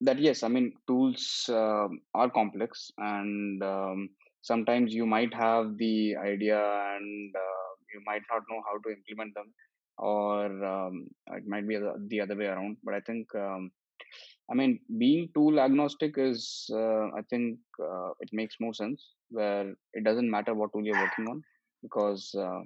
[0.00, 1.24] that yes i mean tools
[1.60, 4.08] uh, are complex and um,
[4.42, 6.60] sometimes you might have the idea
[6.96, 9.52] and uh, you might not know how to implement them
[9.98, 11.76] or um, it might be
[12.08, 13.70] the other way around but i think um,
[14.50, 19.74] I mean, being tool agnostic is, uh, I think, uh, it makes more sense where
[19.92, 21.42] it doesn't matter what tool you're working on
[21.82, 22.60] because uh,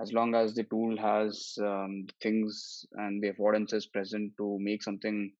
[0.00, 5.32] as long as the tool has um, things and the affordances present to make something,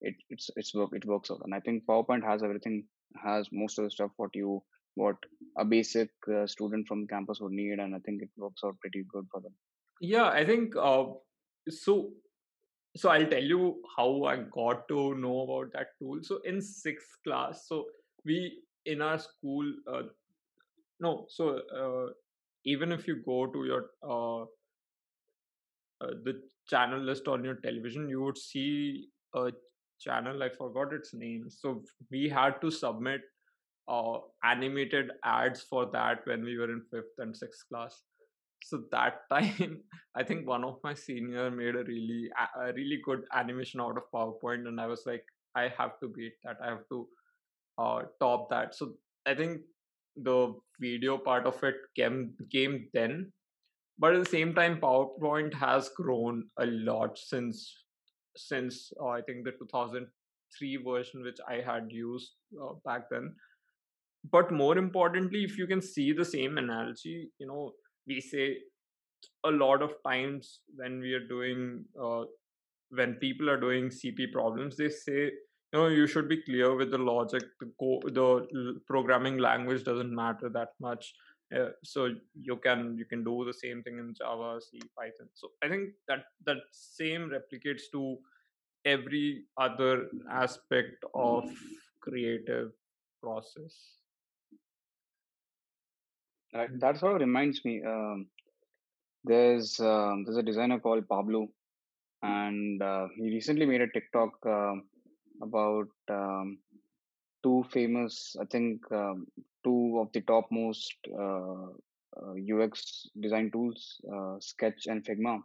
[0.00, 1.40] it it's it's work it works out.
[1.44, 2.84] And I think PowerPoint has everything,
[3.22, 4.62] has most of the stuff what you
[4.94, 5.16] what
[5.58, 9.04] a basic uh, student from campus would need, and I think it works out pretty
[9.12, 9.52] good for them.
[10.00, 11.06] Yeah, I think uh,
[11.68, 12.10] so
[12.96, 16.18] so i'll tell you how i got to know about that tool.
[16.22, 17.86] So in sixth class so
[18.24, 20.02] we in our school uh,
[20.98, 22.12] no so uh,
[22.64, 24.42] even if you go to your uh,
[26.02, 29.52] uh, the channel list on your television you would see a
[30.00, 31.48] channel i forgot its name.
[31.50, 33.20] So we had to submit
[33.88, 38.02] uh, animated ads for that when we were in fifth and sixth class
[38.62, 39.80] so that time
[40.16, 42.30] i think one of my senior made a really
[42.62, 45.24] a really good animation out of powerpoint and i was like
[45.56, 46.56] i have to beat that.
[46.62, 47.08] I have to
[47.78, 48.74] uh, top that.
[48.74, 48.94] So
[49.26, 49.62] i think
[50.16, 53.32] the video part of it came came then
[53.98, 57.84] but at the same time powerpoint has grown a lot since
[58.36, 63.34] since uh, i think the 2003 version which i had used uh, back then.
[64.30, 67.72] But more importantly if you can see the same analogy you know
[68.10, 68.46] we say
[69.44, 72.24] a lot of times when we are doing uh,
[72.98, 75.20] when people are doing cp problems they say
[75.72, 77.66] you know you should be clear with the logic the
[78.18, 81.12] the programming language doesn't matter that much
[81.58, 82.08] uh, so
[82.48, 85.28] you can you can do the same thing in java c python.
[85.34, 88.18] So i think that that same replicates to
[88.84, 89.94] every other
[90.42, 91.50] aspect of
[92.00, 92.70] creative
[93.22, 93.99] process
[96.52, 96.68] Right.
[96.80, 97.82] That sort of reminds me.
[97.84, 98.26] Um,
[99.24, 101.48] there's um, there's a designer called Pablo,
[102.22, 104.84] and uh, he recently made a TikTok um
[105.42, 106.58] about um,
[107.42, 109.26] two famous, I think, um,
[109.64, 111.68] two of the topmost uh,
[112.20, 115.42] uh, UX design tools, uh, Sketch and Figma.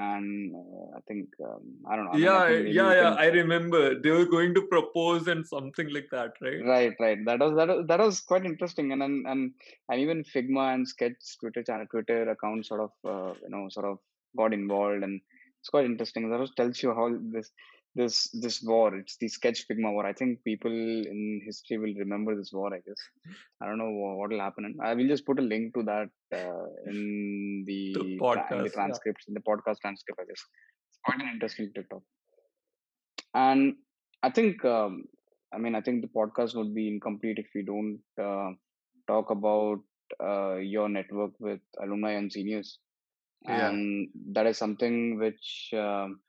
[0.00, 2.12] And uh, I think um, I don't know.
[2.12, 5.44] I mean, I yeah yeah yeah can i remember they were going to propose and
[5.54, 7.24] something like that right Right, right.
[7.24, 9.52] That was that was, that was quite interesting, and and and,
[9.88, 13.86] and even Figma and Sketch Twitter channel, Twitter account sort of uh, you know sort
[13.86, 13.98] of
[14.36, 15.20] got involved, and
[15.60, 16.30] it's quite interesting.
[16.30, 17.50] That just tells you how this
[18.00, 18.94] this this war.
[18.96, 20.06] It's the Sketch Figma war.
[20.06, 22.68] I think people in history will remember this war.
[22.74, 23.02] I guess
[23.60, 24.64] I don't know what will happen.
[24.66, 26.10] And I will just put a link to that
[26.42, 30.20] uh, in the the tra- in the podcast yeah transcripts in the podcast transcript.
[30.20, 30.42] I guess
[30.90, 32.02] it's quite an interesting TikTok,
[33.34, 33.76] and
[34.22, 34.64] I think.
[34.64, 35.04] Um,
[35.52, 38.50] I mean, I think the podcast would be incomplete if we don't uh,
[39.06, 39.78] talk about
[40.22, 42.78] uh, your network with alumni and seniors.
[43.46, 46.20] yeah And that is something which um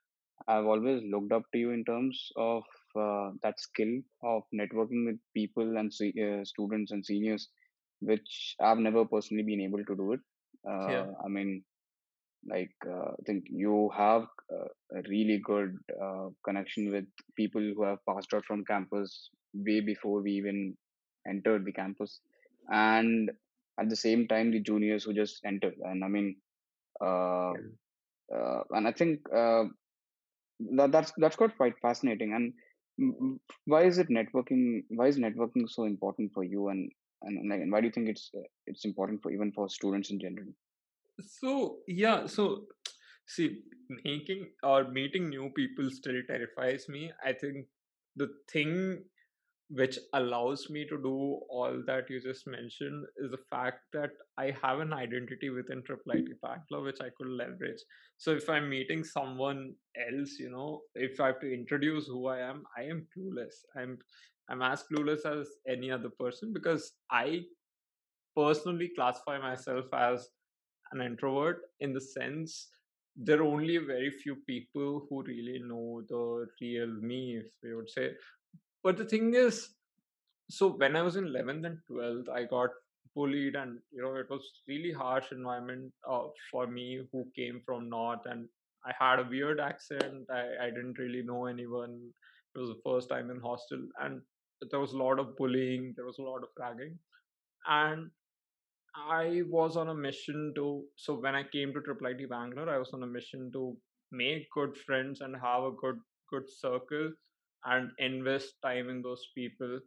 [0.49, 2.63] I've always looked up to you in terms of
[2.95, 7.49] uh, that skill of networking with people and se- uh, students and seniors,
[8.01, 10.21] which I've never personally been able to do it.
[10.85, 11.63] yeah Uh, I mean,
[12.47, 17.83] like uh, I think you have uh, a really good uh, connection with people who
[17.83, 20.77] have passed out from campus way before we even
[21.27, 22.21] entered the campus,
[22.69, 23.31] and
[23.79, 25.75] at the same time the juniors who just entered.
[25.83, 26.37] And I mean,
[27.01, 27.69] uh, Yeah.
[28.35, 29.65] uh, and I think uh,
[30.75, 32.33] that that's that's quite fascinating.
[32.33, 32.53] And
[33.65, 34.83] why is it networking?
[34.89, 36.69] Why is networking so important for you?
[36.69, 36.91] And
[37.21, 38.31] and, and why do you think it's
[38.67, 40.47] it's important for even for students in general?
[41.21, 42.65] so yeah so
[43.27, 43.61] see
[44.03, 47.65] making or meeting new people still terrifies me i think
[48.15, 49.03] the thing
[49.69, 54.51] which allows me to do all that you just mentioned is the fact that i
[54.61, 57.81] have an identity within triple it Bangalore which i could leverage
[58.17, 59.73] so if i'm meeting someone
[60.09, 63.97] else you know if i have to introduce who i am i am clueless i'm
[64.49, 67.41] i'm as clueless as any other person because i
[68.35, 70.29] personally classify myself as
[70.93, 72.69] an introvert in the sense
[73.21, 77.89] there are only very few people who really know the real me, if we would
[77.89, 78.11] say.
[78.83, 79.69] But the thing is,
[80.49, 82.69] so when I was in 11th and 12th, I got
[83.15, 87.89] bullied, and you know, it was really harsh environment uh, for me who came from
[87.89, 88.47] North, and
[88.85, 90.25] I had a weird accent.
[90.31, 92.11] I, I didn't really know anyone.
[92.55, 94.21] It was the first time in hostel, and
[94.71, 96.97] there was a lot of bullying, there was a lot of ragging.
[97.67, 98.09] And
[98.95, 102.77] I was on a mission to so when I came to Triple IT Bangalore, I
[102.77, 103.77] was on a mission to
[104.11, 107.11] make good friends and have a good good circle
[107.65, 109.79] and invest time in those people.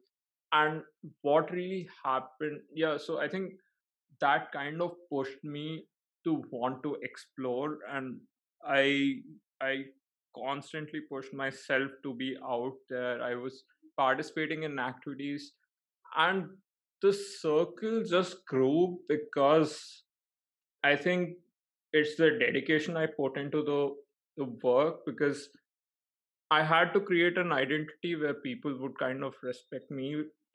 [0.53, 0.83] And
[1.23, 3.55] what really happened, yeah, so I think
[4.21, 5.85] that kind of pushed me
[6.25, 8.21] to want to explore and
[8.67, 9.17] I
[9.61, 9.85] I
[10.37, 13.23] constantly pushed myself to be out there.
[13.23, 13.65] I was
[13.97, 15.53] participating in activities
[16.17, 16.47] and
[17.03, 20.05] the circle just grew because
[20.85, 21.37] I think
[21.93, 23.97] it's the dedication I put into the
[24.37, 25.49] the work because
[26.55, 30.09] I had to create an identity where people would kind of respect me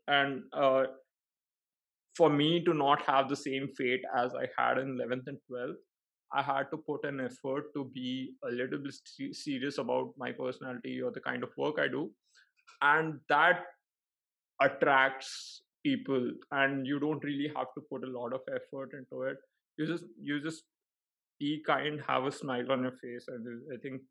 [0.08, 0.84] and uh,
[2.16, 5.76] for me to not have the same fate as I had in 11th and 12th
[6.34, 10.32] I had to put an effort to be a little bit se- serious about my
[10.34, 12.12] personality or the kind of work I do.
[12.82, 13.62] And that
[14.62, 19.38] attracts people and you don't really have to put a lot of effort into it.
[19.78, 20.64] You just you just
[21.40, 24.02] be kind have a smile on your face and i think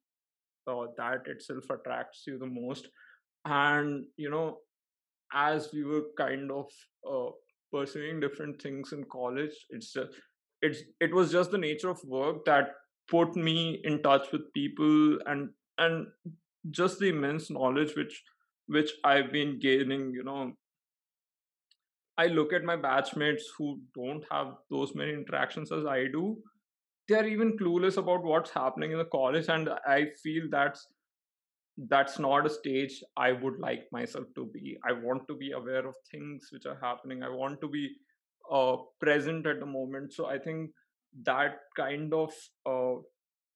[0.66, 2.88] uh, that itself attracts you the most.
[3.44, 4.58] And you know
[5.32, 6.66] as we were kind of
[7.10, 7.30] uh,
[7.72, 10.10] pursuing different things in college it's just
[10.62, 12.70] it's it was just the nature of work that
[13.08, 16.06] put me in touch with people and and
[16.70, 18.22] just the immense knowledge which
[18.66, 20.52] which i've been gaining you know.
[22.18, 26.38] I look at my batchmates who don't have those many interactions as I do,
[27.09, 30.86] they're even clueless about what's happening in the college and i feel that's
[31.90, 34.76] that's not a stage i would like myself to be.
[34.88, 37.22] I want to be aware of things which are happening.
[37.22, 37.90] I want to be
[38.50, 40.12] uh, present at the moment.
[40.12, 40.70] So i think
[41.24, 42.32] that kind of
[42.64, 43.00] uh,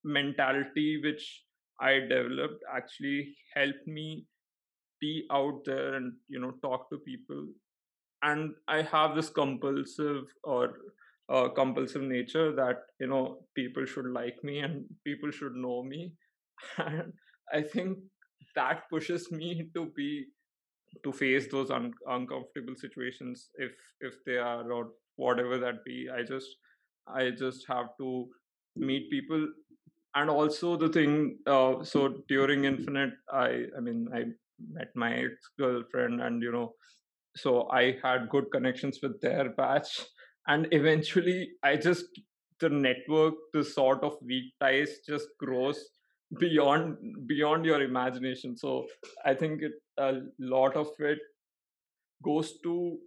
[0.04, 1.44] mentality which
[1.80, 4.26] i developed actually helped me
[5.00, 7.46] be out there and you know talk to people.
[8.22, 10.74] And i have this compulsive or
[11.30, 16.14] uh, compulsive nature that you know people should like me and people should know me.
[16.78, 17.12] And
[17.52, 17.98] i think
[18.56, 20.08] that pushes me to be
[21.04, 26.08] to face those un- uncomfortable situations if if they are or whatever that be.
[26.10, 26.48] I just
[27.06, 28.28] i just have to
[28.76, 29.48] meet people.
[30.14, 34.24] And also the thing uh, so during infinite i i mean i
[34.78, 36.74] met my ex girlfriend and you know
[37.36, 39.92] so i had good connections with their batch
[40.50, 42.20] and eventually i just
[42.60, 45.80] the network the sort of weak ties just grows
[46.38, 46.96] beyond
[47.26, 48.56] beyond your imagination.
[48.56, 48.86] So
[49.24, 51.18] i think it, a lot of it
[52.22, 52.98] goes to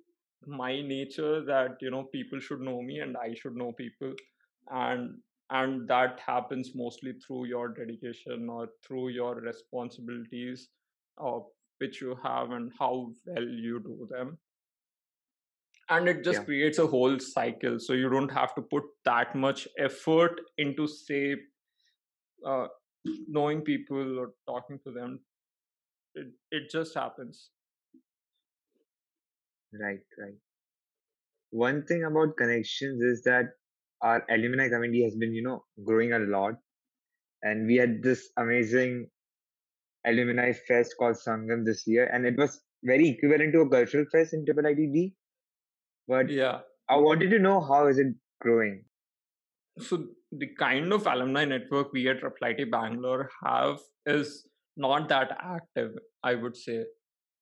[0.46, 4.14] my nature that you know people should know me and i should know people
[4.72, 5.18] and
[5.50, 10.68] and that happens mostly through your dedication or through your responsibilities
[11.18, 11.46] of
[11.78, 14.38] which you have and how well you do them
[15.90, 16.46] and it just Yeah.
[16.46, 21.36] creates a whole cycle so you don't have to put that much effort into say
[22.46, 22.68] uh,
[23.28, 25.20] knowing people or talking to them
[26.16, 27.52] it, it just happens
[29.74, 30.38] Right, right.
[31.52, 33.54] One thing about connections is that
[34.02, 36.56] our alumni community has been, you know, growing a lot.
[37.44, 39.10] And we had this amazing
[40.06, 44.34] alumni fest called Sangam this year, and it was very equivalent to a cultural fest
[44.34, 45.16] in ITD.
[46.08, 48.84] But yeah I wanted to know how is it growing?
[49.80, 54.48] so the kind of alumni network we at Reply Bangalore have is
[54.78, 55.92] not that active,
[56.24, 56.86] I would say.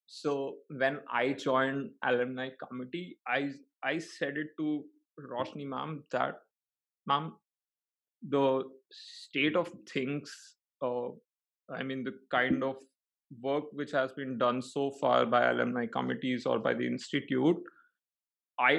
[0.08, 3.52] So when I joined alumni committee, I
[3.84, 4.84] I said it to
[5.20, 6.36] Roshni ma'am that
[7.08, 7.34] ma'am,
[8.28, 10.32] the state of things,
[10.82, 11.10] uh,
[11.70, 12.76] I mean the kind of
[13.42, 17.58] work which has been done so far by alumni committees or by the institute,
[18.70, 18.76] I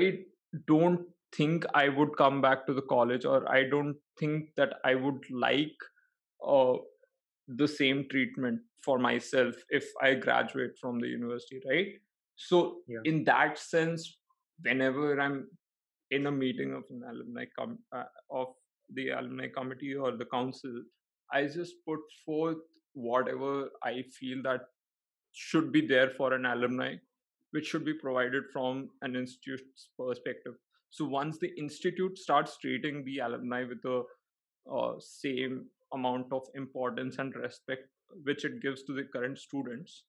[0.68, 1.00] don't
[1.36, 5.24] think I would come back to the college, or I don't think that I would
[5.30, 5.76] like
[6.46, 6.74] uh,
[7.62, 11.92] the same treatment for myself if I graduate from the university, right?
[12.48, 12.58] So,
[12.94, 13.04] Yeah.
[13.12, 14.18] in that sense,
[14.68, 15.38] whenever I'm
[16.10, 18.48] in a meeting of an alumni com- uh, of
[18.98, 20.74] the alumni committee or the council,
[21.32, 22.58] I just put forth
[23.08, 24.66] whatever I feel that
[25.32, 26.96] should be there for an alumni,
[27.52, 30.54] which should be provided from an institute's perspective.
[30.90, 34.04] So once the institute starts treating the alumni with the
[34.70, 37.88] uh, same amount of importance and respect
[38.24, 40.04] which it gives to the current students,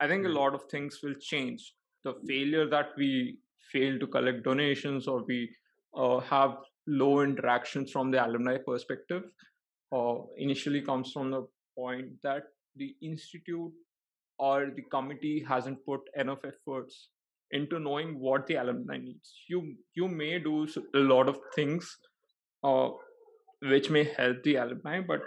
[0.00, 0.34] I think a Mm.
[0.34, 1.74] lot of things will change.
[2.04, 3.38] The failure that we
[3.72, 5.54] fail to collect donations or we
[5.94, 9.24] uh, have low interactions from the alumni perspective
[9.92, 11.46] uh, initially comes from the
[11.76, 12.44] point that
[12.76, 13.72] the institute
[14.48, 17.00] or the committee hasn't put enough efforts
[17.58, 19.32] into knowing what the alumni needs.
[19.54, 19.60] You
[20.00, 20.54] you may do
[21.00, 21.90] a lot of things
[22.70, 22.88] uh,
[23.74, 25.22] which may help the alumni, but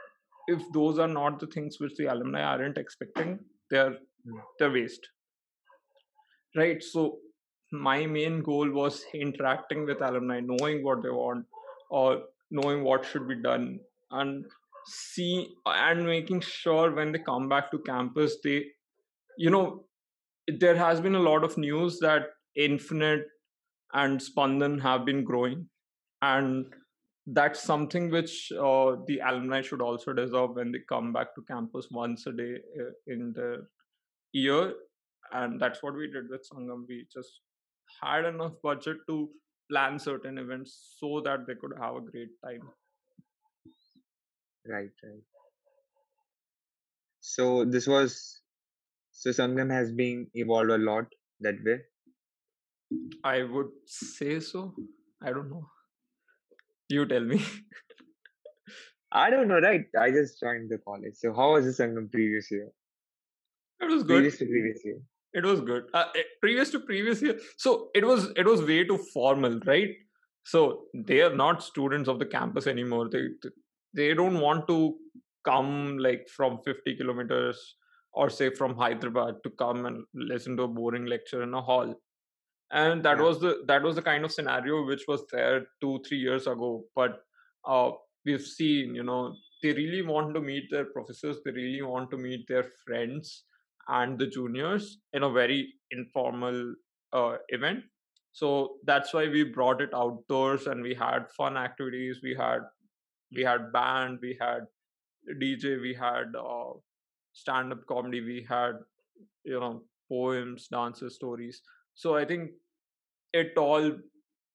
[0.56, 3.40] if those are not the things which the alumni aren't expecting,
[3.72, 3.96] they're
[4.28, 4.38] Mm.
[4.60, 5.04] they're waste.
[6.56, 6.82] Right.
[6.82, 7.20] So
[7.72, 11.46] my main goal was interacting with alumni, knowing what they want,
[11.90, 13.80] or knowing what should be done,
[14.12, 14.46] and
[14.88, 18.66] see and making sure when they come back to campus, they,
[19.38, 19.86] you know,
[20.48, 23.28] there has been a lot of news that Infinite
[23.94, 25.68] and Spandan have been growing,
[26.22, 26.66] and
[27.28, 31.88] that's something which uh, the alumni should also deserve when they come back to campus
[31.90, 33.66] once a day uh, in the
[34.34, 34.74] year.
[35.34, 36.86] And that's what we did with sangam.
[36.88, 37.42] We just
[38.02, 39.30] had enough budget to
[39.72, 42.62] plan certain events so that they could have a great time.
[44.68, 45.24] Right, right.
[47.22, 48.42] So this was
[49.26, 51.16] so Sangam has been evolved a lot
[51.48, 51.78] that way.
[53.30, 54.62] i would say so
[55.22, 55.64] i don't know
[56.98, 57.42] you tell me
[59.12, 59.86] I don't know, right?
[60.00, 61.14] I just joined the college.
[61.16, 62.68] So how was the Sangam previous year?
[63.82, 64.98] it was good Previous to previous year.
[65.34, 68.78] it was good uh, eh, previous to previous year so it was it was way
[68.92, 69.90] too formal right
[70.52, 70.62] so
[71.10, 73.24] they are not students of the campus anymore they
[74.00, 74.78] they don't want to
[75.50, 77.64] come like from 50 kilometers
[78.16, 81.94] or say from hyderabad to come and listen to a boring lecture in a hall
[82.72, 83.24] and that Yeah.
[83.28, 86.72] was the that was the kind of scenario which was there two three years ago
[86.96, 87.22] but
[87.66, 87.92] uh,
[88.26, 92.18] we've seen, you know, they really want to meet their professors, they really want to
[92.18, 93.44] meet their friends
[93.88, 96.76] and the juniors in a very informal
[97.14, 97.84] uh, event.
[98.34, 102.20] So that's why we brought it outdoors and we had fun activities.
[102.22, 102.60] We had
[103.36, 104.66] we had band, we had
[105.42, 106.74] DJ, we had uh,
[107.36, 108.74] stand-up comedy, we had
[109.46, 111.62] you know poems, dances, stories.
[111.96, 112.52] So I think
[113.34, 113.92] it all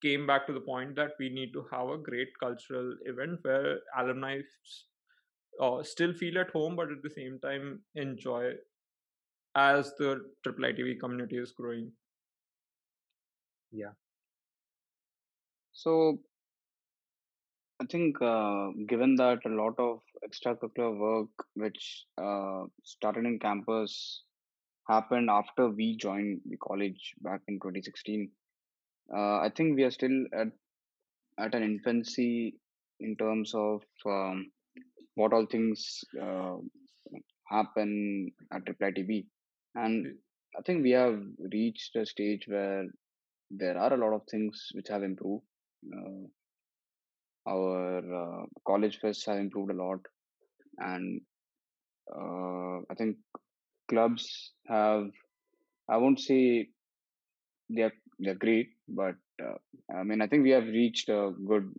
[0.02, 3.78] came back to the point that we need to have a great cultural event where
[3.98, 4.40] alumni
[5.60, 8.54] uh, still feel at home, but at the same time enjoy
[9.54, 11.92] as the triple ITB community is growing.
[13.72, 13.92] Yeah.
[15.72, 16.20] So
[17.80, 24.22] I think uh, given that a lot of extracurricular work which uh, started in campus
[24.86, 28.30] happened after we joined the college back in 2016,
[29.16, 30.48] uh, I think we are still at
[31.38, 32.54] at an infancy
[32.98, 34.50] in terms of um,
[35.14, 36.56] what all things uh,
[37.48, 39.24] happen at Triple ITB.
[39.74, 40.18] And
[40.58, 41.18] I think we have
[41.50, 42.84] reached a stage where
[43.50, 45.44] there are a lot of things which have improved.
[45.96, 46.28] Uh,
[47.50, 50.00] our uh, college fests have improved a lot,
[50.78, 51.20] and
[52.14, 53.16] uh, I think
[53.88, 55.08] clubs have.
[55.88, 56.68] I won't say
[57.68, 59.58] they're they're great, but uh,
[59.94, 61.72] I mean I think we have reached a good.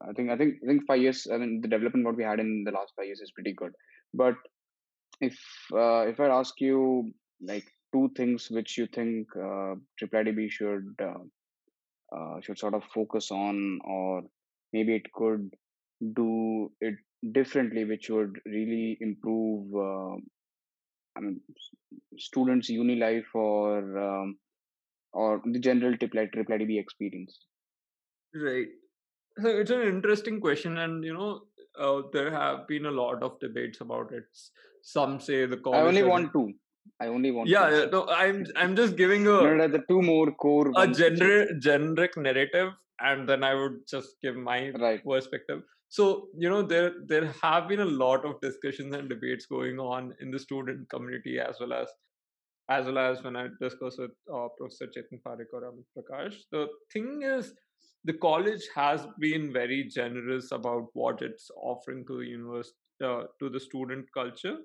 [0.00, 1.26] I think I think I think five years.
[1.32, 3.72] I mean the development what we had in the last five years is pretty good.
[4.14, 4.34] But
[5.20, 5.38] if
[5.72, 10.94] uh, if I ask you like two things which you think uh, Triple ITB should
[11.00, 14.22] uh, uh, should sort of focus on, or
[14.76, 15.50] maybe it could
[16.20, 16.96] do it
[17.38, 19.76] differently, which would really improve.
[19.88, 20.16] Uh,
[21.16, 21.40] I mean,
[22.18, 24.36] students' uni life or um,
[25.12, 27.38] or the general Triple Triple ITB experience.
[28.34, 28.68] Right.
[29.42, 31.30] So it's an interesting question, and you know,
[31.78, 34.24] uh, there have been a lot of debates about it.
[34.82, 35.60] Some say the.
[35.72, 36.46] I only want two.
[37.00, 37.76] I only want Yeah, two.
[37.76, 41.60] yeah, no, I'm I'm just giving a No, no, the two more core a generic
[41.60, 45.04] generic narrative, and then I would just give my right.
[45.04, 45.62] perspective.
[45.88, 50.14] So you know, there there have been a lot of discussions and debates going on
[50.20, 51.88] in the student community as well as
[52.68, 56.34] as well as when I discuss with uh, Professor Chetan Parikh or Amit Prakash.
[56.50, 57.52] The thing is,
[58.04, 63.48] the college has been very generous about what it's offering to the university uh, to
[63.48, 64.56] the student culture.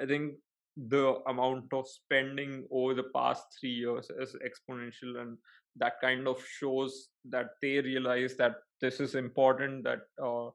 [0.00, 0.34] I think
[0.76, 5.38] the amount of spending over the past three years is exponential, and
[5.78, 10.50] that kind of shows that they realize that this is important that uh,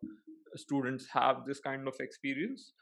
[0.56, 2.74] students have this kind of experience,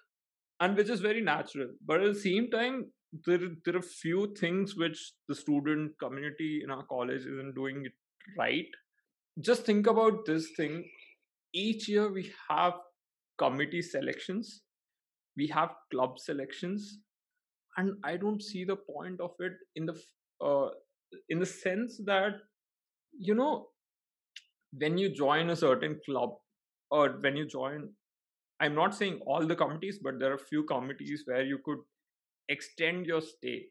[0.60, 1.70] and which is very natural.
[1.86, 2.92] But at the same time,
[3.26, 7.94] there there are few things which the student community in our college isn't doing it
[8.38, 8.68] right.
[9.42, 10.84] Just think about this thing.
[11.54, 12.74] Each year we have
[13.38, 14.62] committee selections,
[15.38, 17.00] we have club selections,
[17.78, 19.96] and I don't see the point of it in the
[20.46, 20.70] uh,
[21.30, 22.34] in the sense that
[23.17, 23.67] you know
[24.77, 26.32] when you join a certain club
[26.91, 27.89] or when you join
[28.61, 31.80] i'm not saying all the committees but there are few committees where you could
[32.49, 33.65] extend your stay.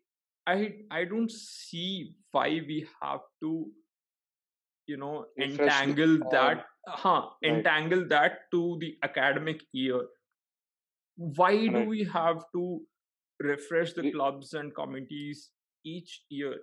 [0.47, 3.67] I i don't see why we have to
[4.87, 7.53] you know entangle that huh Right.
[7.53, 10.01] entangle that to the academic year.
[11.17, 12.81] Why do we have to
[13.41, 15.51] refresh the clubs and committees
[15.85, 16.55] each year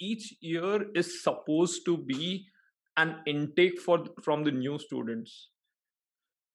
[0.00, 2.46] each year is supposed to be
[2.96, 5.50] an intake for from the new students.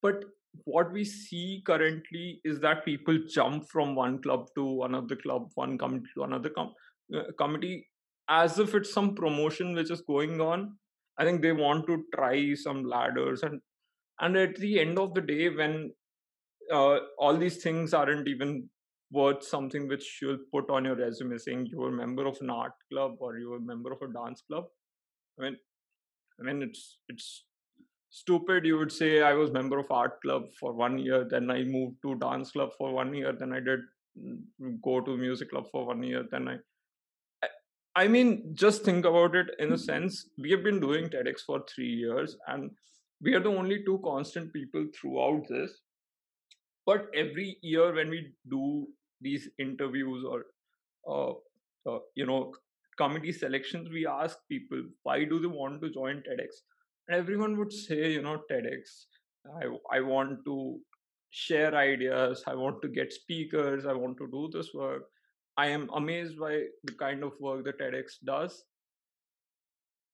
[0.01, 0.24] But
[0.64, 5.78] what we see currently is that people jump from one club to another club one
[5.78, 6.74] committee to another com-
[7.16, 7.88] uh, committee
[8.30, 10.78] as if it's some promotion which is going on.
[11.18, 13.62] I think they want to try some ladders and
[14.20, 15.91] and at the end of the day when
[16.74, 18.70] uh, all these things aren't even
[19.12, 22.49] worth something which you'll put on your resume saying you were a member of an
[22.49, 24.66] art club or you were a member of a dance club
[25.39, 25.58] i mean
[26.39, 27.45] i mean it's it's
[28.10, 31.64] stupid you would say i was member of art club for one year then i
[31.64, 33.80] moved to dance club for one year then i did
[34.20, 36.58] mm, go to music club for one year then i
[37.43, 37.55] I-
[38.03, 40.30] I mean, just think about it in a sense.
[40.38, 42.70] We have been doing TEDx for three years, and
[43.22, 45.82] we are the only two constant people throughout this.
[46.86, 48.88] But every year, when we do
[49.22, 50.45] these interviews or,
[51.07, 51.34] uh,
[51.89, 52.53] uh, you know,
[52.97, 56.61] committee selections, we ask people why do they want to join TEDx,
[57.07, 59.05] and everyone would say, you know, TEDx.
[59.61, 60.80] I I want to
[61.30, 62.43] share ideas.
[62.47, 63.86] I want to get speakers.
[63.86, 65.03] I want to do this work.
[65.57, 68.63] I am amazed by the kind of work that TEDx does.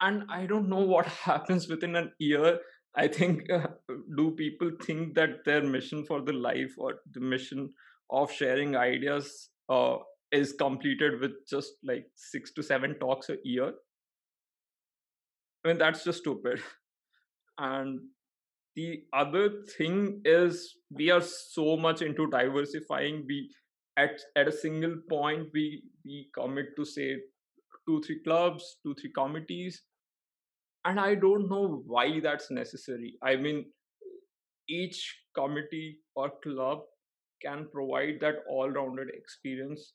[0.01, 2.59] And I don't know what happens within an year.
[2.95, 3.67] I think uh,
[4.17, 7.73] do people think that their mission for the life or the mission
[8.13, 9.97] of sharing ideas uh,
[10.31, 13.73] is completed with just like six to seven talks a year?
[15.65, 16.61] I mean, that's just stupid.
[17.57, 17.99] And
[18.75, 23.25] the other thing is we are so much into diversifying.
[23.27, 23.49] We
[23.97, 27.17] at at a single point we we commit to say
[27.87, 29.83] two three clubs, two three committees,
[30.85, 33.15] and I don't know why that's necessary.
[33.21, 33.65] I mean,
[34.67, 36.79] each committee or club
[37.45, 39.93] can provide that all-rounded experience.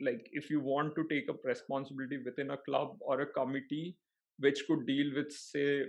[0.00, 3.96] Like if you want to take up responsibility within a club or a committee
[4.38, 5.82] which could deal with say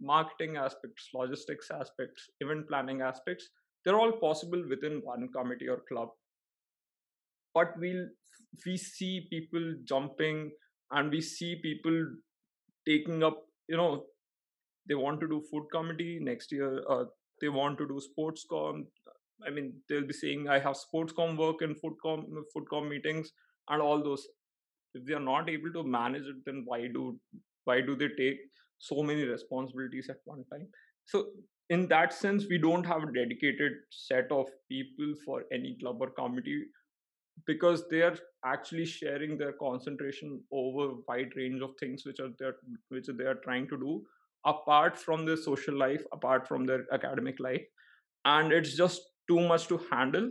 [0.00, 3.48] marketing aspects logistics aspects event planning aspects
[3.84, 6.08] they're all possible within one committee or club.
[7.54, 8.06] But we'll
[8.64, 10.50] we see people jumping
[10.90, 12.06] and we see people
[12.86, 13.38] taking up
[13.68, 14.04] you know
[14.88, 17.04] they want to do food committee next year uh,
[17.40, 18.86] they want to do sports com
[19.46, 22.88] i mean they'll be saying i have sports com work and food com food com
[22.88, 23.32] meetings
[23.68, 24.26] and all those.
[24.94, 27.20] If they are not able to manage it then why do
[27.64, 28.38] why do they take
[28.78, 30.66] so many responsibilities at one time?
[31.04, 31.26] So
[31.68, 36.10] in that sense we don't have a dedicated set of people for any club or
[36.10, 36.64] committee
[37.46, 42.54] because they are actually sharing their concentration over wide range of things which are there
[42.88, 44.02] which they are trying to do
[44.46, 47.62] apart from their social life apart from their academic life.
[48.24, 50.30] And it's just too much to handle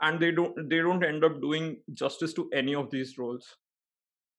[0.00, 3.46] and they don't they don't end up doing justice to any of these roles.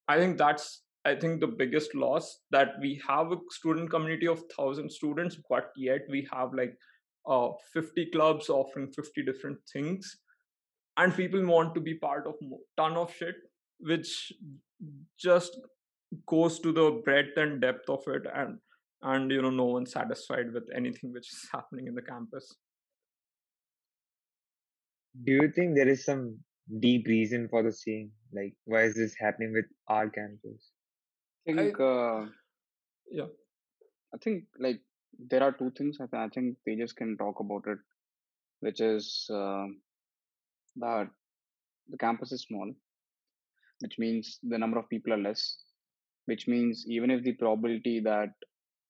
[0.07, 4.43] I think that's i think the biggest loss that we have a student community of
[4.57, 6.75] 1000 students but yet we have like
[7.27, 10.17] uh, 50 clubs offering 50 different things
[10.97, 12.35] and people want to be part of
[12.77, 13.35] ton of shit
[13.79, 14.33] which
[15.19, 15.57] just
[16.27, 18.57] goes to the breadth and depth of it and
[19.13, 22.53] and you know no one's satisfied with anything which is happening in the campus
[25.23, 26.39] Do you think there is some
[26.79, 28.11] deep reason for the same?
[28.33, 30.71] Like, why is this happening with our campus?
[31.47, 32.25] I think uh,
[33.09, 33.27] yeah
[34.13, 34.81] I think like
[35.29, 37.77] there are two things I, th- I think pages can talk about it,
[38.61, 39.65] which is uh,
[40.77, 41.09] that
[41.89, 42.71] the campus is small,
[43.79, 45.57] which means the number of people are less,
[46.25, 48.29] which means even if the probability that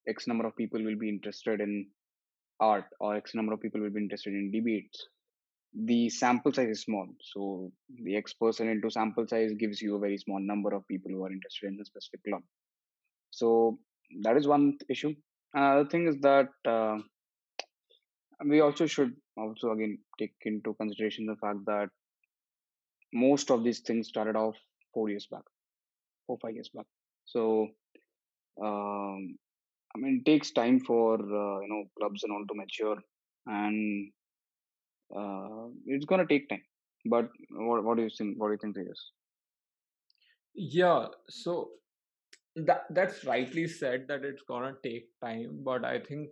[0.07, 1.88] X number of people will be interested in
[2.59, 5.07] art or X number of people will be interested in debates,
[5.76, 7.07] the sample size is small.
[7.21, 7.71] So
[8.03, 11.23] the X person into sample size gives you a very small number of people who
[11.26, 12.41] are interested in a specific club.
[13.32, 13.78] So
[14.21, 15.13] that is one issue.
[15.53, 16.97] Another thing is that uh,
[18.45, 21.89] we also should also again take into consideration the fact that
[23.13, 24.55] most of these things started off
[24.93, 25.43] four years back,
[26.28, 26.86] four five years back.
[27.26, 27.67] So
[28.61, 29.38] um,
[29.95, 32.97] I mean, it takes time for uh, you know clubs and all to mature,
[33.47, 34.11] and
[35.18, 36.63] uh, it's gonna take time.
[37.05, 38.39] But what, what do you think?
[38.39, 39.11] What do you think, Tejas?
[40.55, 41.70] yeah so
[42.55, 46.30] that that's rightly said that it's gonna take time but i think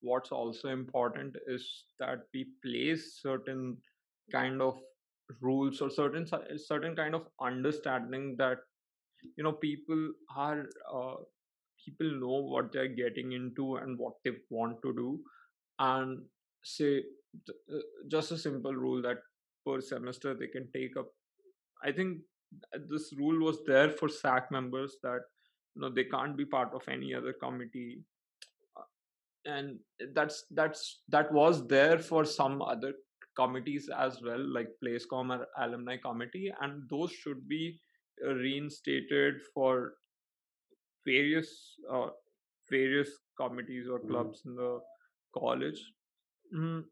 [0.00, 3.76] what's also important is that we place certain
[4.32, 4.78] kind of
[5.40, 6.26] rules or certain
[6.56, 8.58] certain kind of understanding that
[9.36, 11.14] you know people are uh,
[11.84, 15.20] people know what they're getting into and what they want to do
[15.78, 16.20] and
[16.64, 17.02] say
[18.08, 19.18] just a simple rule that
[19.66, 21.06] per semester they can take up.
[21.84, 22.18] I think
[22.88, 25.20] this rule was there for sac members that
[25.74, 27.98] you know they can't be part of any other committee.
[28.76, 29.78] Uh, and
[30.14, 32.92] that's that's that was there for some other
[33.36, 37.78] committees as well like placecom or alumni committee and those should be
[38.26, 39.92] uh, reinstated for
[41.04, 42.08] various uh,
[42.70, 43.10] various
[43.40, 44.80] committees or clubs in the
[45.38, 45.80] college.
[46.54, 46.84] Mm,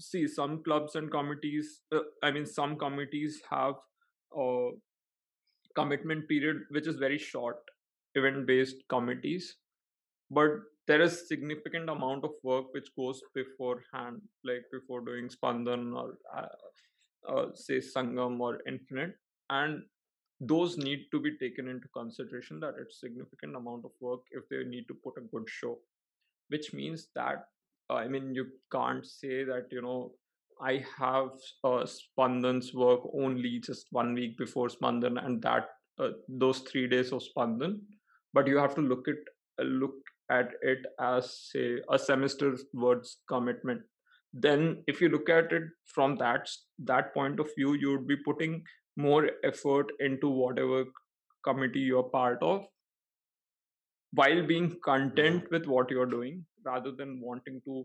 [0.00, 3.74] see some clubs and committees uh, i mean some committees have
[4.36, 4.70] a
[5.76, 7.58] commitment period which is very short
[8.16, 9.56] event based committees.
[10.30, 10.50] But
[10.88, 17.32] there is significant amount of work which goes beforehand like before doing spandan or uh,
[17.32, 19.14] uh, say sangam or infinite.
[19.50, 19.82] And
[20.40, 24.64] those need to be taken into consideration that it's significant amount of work if they
[24.68, 25.78] need to put a good show.
[26.48, 27.46] Which means that
[27.90, 30.12] i mean you can't say that you know
[30.60, 31.30] i have
[31.64, 35.68] uh, spandan's work only just one week before spandan and that
[35.98, 37.80] uh, those 3 days of spandan.
[38.32, 39.16] But you have to look at
[39.60, 39.94] uh, look
[40.30, 43.80] at it as say a semester's words commitment.
[44.32, 45.62] Then if you look at it
[45.94, 46.48] from that
[46.84, 48.62] that point of view you would be putting
[48.96, 50.84] more effort into whatever
[51.44, 52.66] committee you're part of
[54.20, 57.84] while being content with what you're doing rather than wanting to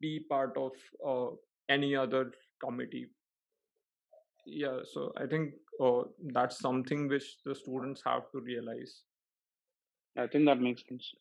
[0.00, 0.72] be part of
[1.12, 1.34] uh,
[1.68, 2.24] any other
[2.64, 3.06] committee
[4.46, 5.52] yeah so i think
[5.84, 6.02] uh,
[6.38, 9.02] that's something which the students have to realize
[10.18, 11.14] I think that makes sense.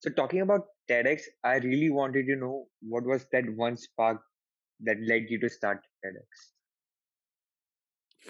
[0.00, 4.20] So talking about TEDx, I really wanted to know what was that one spark
[4.80, 6.57] that led you to start TEDx.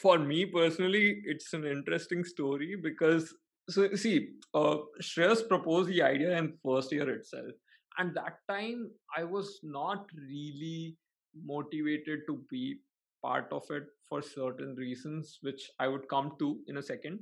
[0.00, 3.34] For me personally it's an interesting story because
[3.68, 7.52] so see uh Shreyas proposed the idea in first year itself.
[7.98, 10.96] And that time i was not really
[11.44, 12.76] motivated to be
[13.24, 17.20] part of it for certain reasons which i would come to in a second.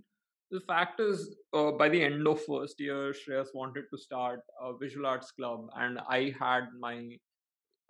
[0.51, 4.77] The fact is uh, by the end of first year Shreyas wanted to start a
[4.77, 6.99] visual arts club and i had my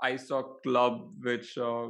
[0.04, 1.88] isoc club which uh,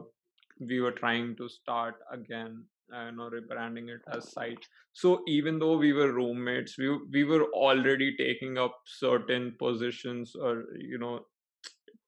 [0.60, 4.66] we were trying to start again you know rebranding it as site.
[4.92, 10.64] So even though we were roommates we we were already taking up certain positions or
[10.78, 11.20] you know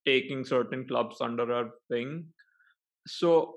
[0.07, 2.27] taking certain clubs under our wing.
[3.07, 3.57] So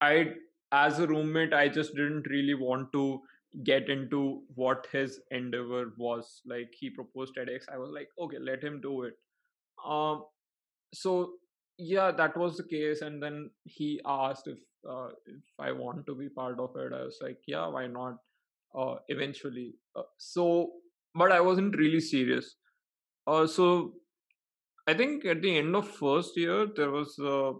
[0.00, 0.32] i
[0.72, 3.20] as a roommate i just didn't really want to
[3.64, 6.42] get into what his endeavor was.
[6.44, 7.62] Like he proposed TEDx.
[7.72, 9.14] I was like okay let him do it.
[9.86, 10.24] Um
[10.94, 11.32] so
[11.78, 13.00] yeah that was the case.
[13.02, 14.58] And then he asked if
[14.88, 18.18] uh, if i want to be part of it i was like yeah why not?
[18.74, 20.72] Uh, eventually uh, so
[21.14, 22.56] but i wasn't really serious.
[23.26, 23.94] Uh, so
[24.86, 27.52] i think at the end of first year there was uh,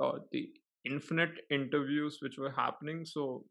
[0.00, 0.50] uh, the
[0.84, 3.44] infinite interviews which were happening so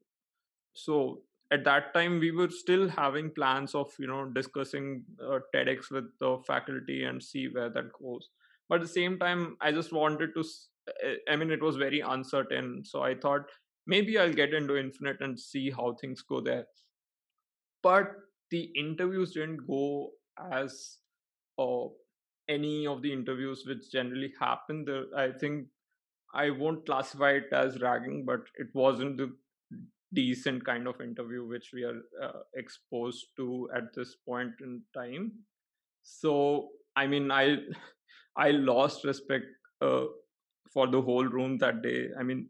[0.73, 5.91] so at that time we were still having plans of you know discussing uh, tedx
[5.91, 8.29] with the faculty and see where that goes.
[8.69, 10.43] But at the same time i just wanted to
[11.29, 13.43] i mean it was very uncertain so i thought
[13.87, 16.65] maybe i'll get into infinite and see how things go there.
[17.83, 18.11] But
[18.51, 20.11] the interviews didn't go
[20.51, 20.97] as
[21.57, 21.85] uh,
[22.47, 24.85] any of the interviews which generally happen.
[25.15, 25.67] I think
[26.33, 29.29] i won't classify it as ragging but it wasn't the
[30.13, 35.31] decent kind of interview which we are uh, exposed to at this point in time.
[36.03, 37.57] So i mean i
[38.37, 39.45] i lost respect
[39.81, 40.05] uh,
[40.73, 42.09] for the whole room that day.
[42.19, 42.49] I mean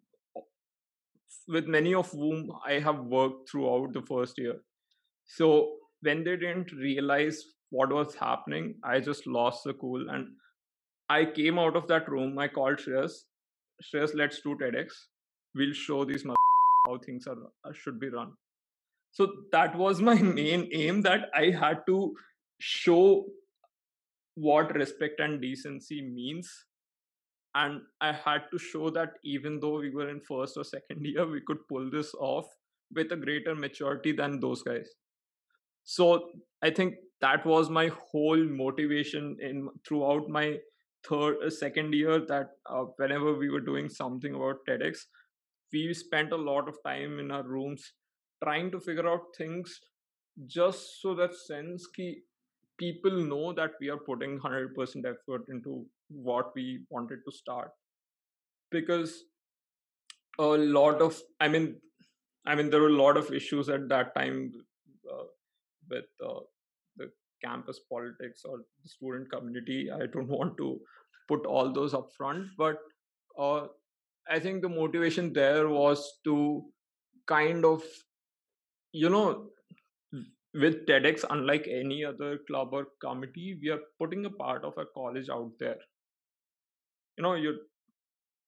[1.47, 4.55] with many of whom i have worked throughout the first year.
[5.25, 10.27] So when they didn't realize what was happening i just lost the cool and
[11.09, 12.37] i came out of that room.
[12.37, 13.13] I called shreyas.
[13.83, 14.87] Shreyas let's do tedx.
[15.55, 16.25] We'll show these
[16.87, 18.33] how things are uh, should be run.
[19.11, 22.13] So that was my main aim that i had to
[22.59, 23.25] show
[24.35, 26.51] what respect and decency means
[27.55, 31.25] and i had to show that even though we were in first or second year
[31.27, 32.45] we could pull this off
[32.93, 34.89] with a greater maturity than those guys.
[35.83, 36.29] So
[36.61, 40.57] i think that was my whole motivation in throughout my
[41.07, 44.99] third uh, second year that uh, whenever we were doing something about tedx
[45.73, 47.93] we spent a lot of time in our rooms
[48.43, 49.79] trying to figure out things
[50.47, 52.07] just so that sense ki
[52.81, 57.71] people know that we are putting 100% effort into what we wanted to start.
[58.71, 59.23] Because
[60.39, 61.75] a lot of i mean
[62.45, 64.51] i mean there were a lot of issues at that time
[65.11, 65.25] uh,
[65.89, 66.39] with uh,
[66.97, 67.11] the
[67.43, 69.89] campus politics or the student community.
[69.91, 70.79] I don't want to
[71.27, 72.77] put all those up front but
[73.37, 73.67] uh,
[74.29, 76.63] i think the motivation there was to
[77.27, 77.83] kind of
[78.91, 79.50] you know
[80.53, 84.85] with TEDx, unlike any other club or committee, we are putting a part of a
[84.93, 85.77] college out there.
[87.17, 87.59] You know, you're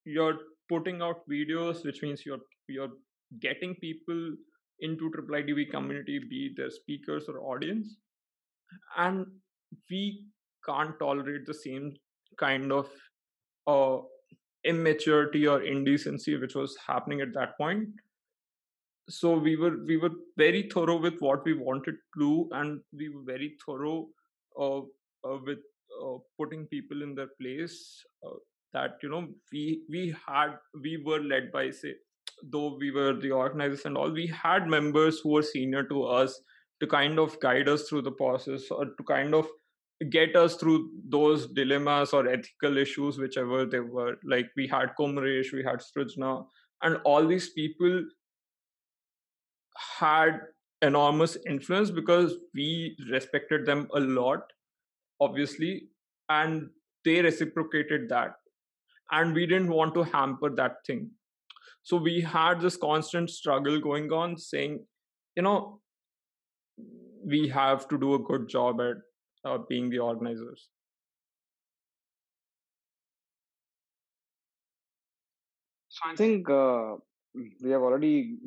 [0.06, 0.38] you're
[0.70, 2.92] putting out videos, which means you're you're
[3.40, 4.34] getting people
[4.80, 7.96] into triple ITB community, be their speakers or audience,
[8.98, 9.26] and
[9.90, 10.26] we
[10.66, 11.94] can't tolerate the same
[12.38, 12.90] kind of
[13.68, 13.98] uh,
[14.66, 17.88] immaturity or indecency which was happening at that point
[19.10, 23.10] so we were we were very thorough with what we wanted to do and we
[23.10, 24.08] were very thorough
[24.60, 25.60] uh, uh, with
[26.02, 28.38] uh, putting people in their place uh,
[28.74, 31.94] that you know we we had we were led by say
[32.52, 36.40] though we were the organizers and all we had members who were senior to us
[36.80, 39.48] to kind of guide us through the process or to kind of
[40.10, 44.16] get us through those dilemmas or ethical issues whichever they were.
[44.26, 46.46] Like we had Kumresh, we had Srujna
[46.82, 48.04] and all these people
[50.04, 50.40] had
[50.82, 54.54] enormous influence because we respected them a lot
[55.22, 55.88] obviously
[56.30, 56.70] and
[57.06, 58.36] they reciprocated that.
[59.12, 61.12] And we didn't want to hamper that thing.
[61.84, 64.86] So we had this constant struggle going on saying
[65.36, 65.80] you know
[67.26, 68.98] we have to do a good job at
[69.46, 70.70] uh, being the organizers.
[75.90, 76.96] So I think uh,
[77.62, 78.38] we have already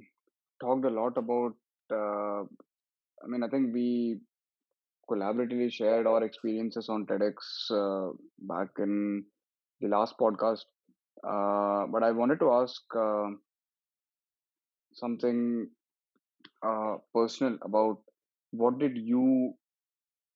[0.60, 1.54] talked a lot about.
[1.90, 2.42] Uh,
[3.24, 4.20] I mean, I think we
[5.10, 7.34] collaboratively shared our experiences on TEDx
[7.70, 9.24] uh, back in
[9.80, 10.64] the last podcast.
[11.26, 13.30] Uh, but I wanted to ask uh,
[14.92, 15.68] something
[16.62, 17.98] uh, personal about
[18.50, 19.54] what did you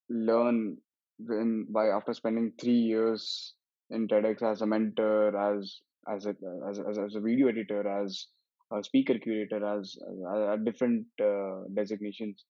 [0.08, 0.76] learn
[1.18, 3.54] when by after spending three years
[3.90, 6.34] in TEDx as a mentor, as as a
[6.68, 8.26] as, as, as a video editor, as
[8.72, 9.96] a speaker curator, as,
[10.34, 12.44] as, different uh, designations.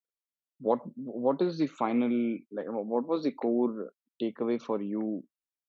[0.61, 2.11] What what is the final
[2.53, 2.67] like?
[2.69, 3.91] What was the core
[4.23, 5.25] takeaway for you,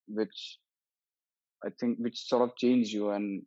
[0.06, 0.58] which
[1.64, 3.42] I think which sort of changed you and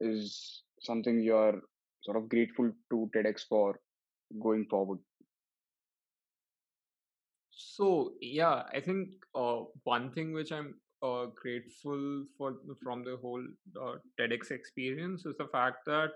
[0.00, 1.54] is something you are
[2.02, 3.80] sort of grateful to TEDx for
[4.42, 4.98] going forward?
[7.50, 13.44] So yeah, I think uh, one thing which I'm uh, grateful for from the whole
[13.80, 16.10] uh, TEDx experience is the fact that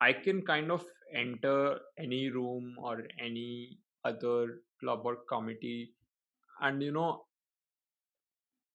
[0.00, 0.84] I can kind of
[1.14, 5.94] enter any room or any other club or committee,
[6.60, 7.24] and you know,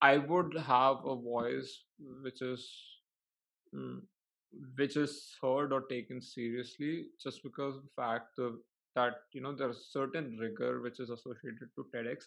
[0.01, 1.83] I would have a voice
[2.21, 2.67] which is
[3.73, 4.01] mm,
[4.75, 8.55] which is heard or taken seriously just because of the fact of
[8.95, 12.25] that you know there's certain rigor which is associated to TEDx.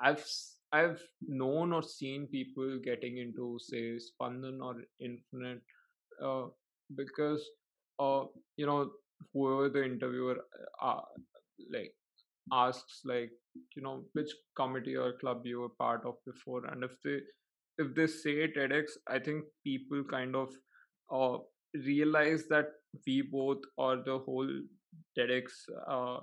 [0.00, 0.24] I've
[0.72, 5.62] I've known or seen people getting into say Spandan or Infinite
[6.22, 6.46] uh,
[6.96, 7.42] because
[7.98, 8.24] uh,
[8.56, 8.90] you know
[9.32, 10.36] whoever the interviewer
[10.82, 11.00] uh,
[11.72, 11.94] like
[12.52, 13.30] asks like
[13.76, 17.18] you know which committee or club you were part of before and if they
[17.78, 20.50] if they say TEDx I think people kind of
[21.12, 21.38] uh,
[21.74, 22.66] realize that
[23.06, 24.50] we both or the whole
[25.16, 25.44] TEDx
[25.88, 26.20] uh,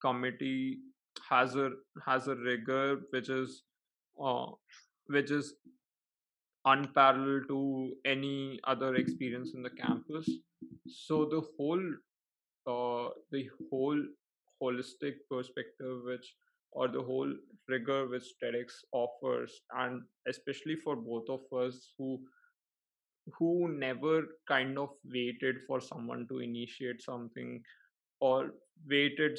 [0.00, 0.78] committee
[1.28, 1.70] has a
[2.06, 3.62] has a rigor which is
[4.22, 4.46] uh,
[5.06, 5.54] which is
[6.64, 10.28] unparalleled to any other experience in the campus.
[10.88, 11.84] So the whole
[12.66, 14.02] uh, the whole
[14.62, 16.34] holistic perspective which
[16.72, 17.32] or the whole
[17.68, 22.20] rigor which TEDx offers, and especially for both of us who
[23.38, 27.62] who never kind of waited for someone to initiate something
[28.20, 28.52] or
[28.88, 29.38] waited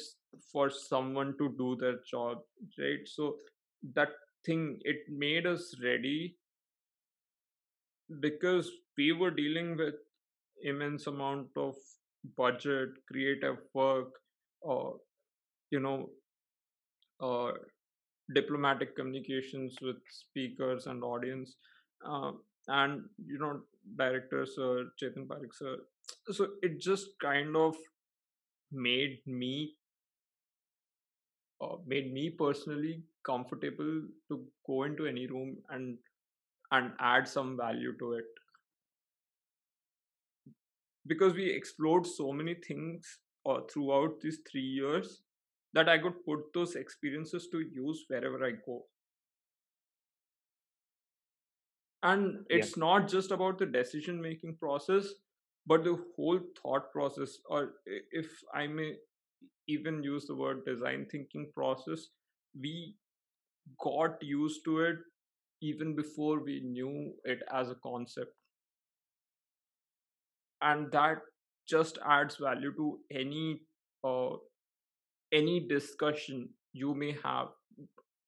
[0.52, 2.38] for someone to do their job
[2.78, 3.06] right?
[3.06, 3.36] So
[3.94, 4.10] that
[4.46, 6.36] thing it made us ready
[8.20, 9.94] because we were dealing with
[10.62, 11.74] immense amount of
[12.36, 14.12] budget creative work
[14.62, 14.96] or
[15.70, 16.10] you know
[17.20, 17.52] uh,
[18.34, 21.56] diplomatic communications with speakers and audience
[22.06, 22.32] uh,
[22.68, 23.60] and you know
[23.96, 25.76] director sir chetan parikh sir.
[26.32, 27.76] So it just kind of
[28.72, 29.76] made me
[31.60, 35.98] uh, made me personally comfortable to go into any room and
[36.72, 38.26] and add some value to it
[41.06, 45.22] because we explored so many things uh, throughout these three years
[45.72, 48.84] that I could put those experiences to use wherever I go.
[52.02, 52.84] And it's yeah.
[52.84, 55.06] not just about the decision making process,
[55.66, 58.94] but the whole thought process, or if I may
[59.68, 62.08] even use the word design thinking process,
[62.58, 62.96] we
[63.82, 64.96] got used to it
[65.60, 68.32] even before we knew it as a concept.
[70.62, 71.18] And that
[71.68, 73.60] just adds value to any
[74.04, 74.36] uh,
[75.32, 77.48] any discussion you may have,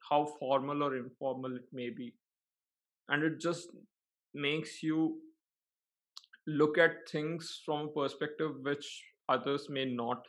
[0.08, 2.14] how formal or informal it may be.
[3.08, 3.70] And it just
[4.34, 5.18] makes you
[6.46, 10.26] look at things from a perspective which others may not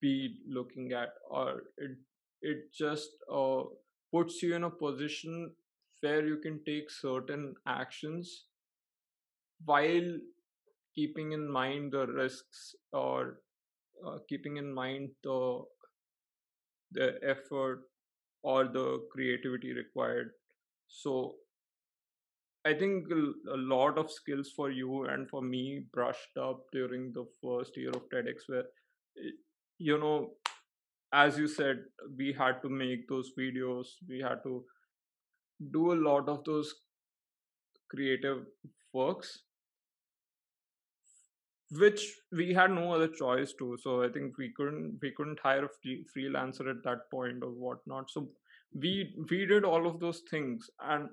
[0.00, 1.96] be looking at or it
[2.42, 3.62] it just uh,
[4.12, 5.50] puts you in a position
[6.00, 8.46] where you can take certain actions
[9.64, 10.10] while
[10.94, 13.40] keeping in mind the risks or
[14.06, 15.64] uh, keeping in mind the
[16.92, 17.84] the effort
[18.42, 20.32] or the creativity required.
[20.88, 21.36] So
[22.64, 27.26] I think a lot of skills for you and for me brushed up during the
[27.42, 28.64] first year of TEDx, where,
[29.18, 29.32] eh,
[29.78, 30.34] you know,
[31.12, 31.84] as you said,
[32.16, 34.64] we had to make those videos, we had to
[35.72, 36.74] do a lot of those
[37.90, 38.46] creative
[38.92, 39.42] works,
[41.78, 42.02] which
[42.32, 43.76] we had no other choice to.
[43.82, 47.50] So I think we couldn't we couldn't hire a free, freelancer at that point or
[47.50, 48.10] whatnot.
[48.10, 48.28] So
[48.74, 51.08] we we did all of those things and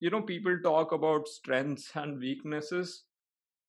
[0.00, 3.04] you know people talk about strengths and weaknesses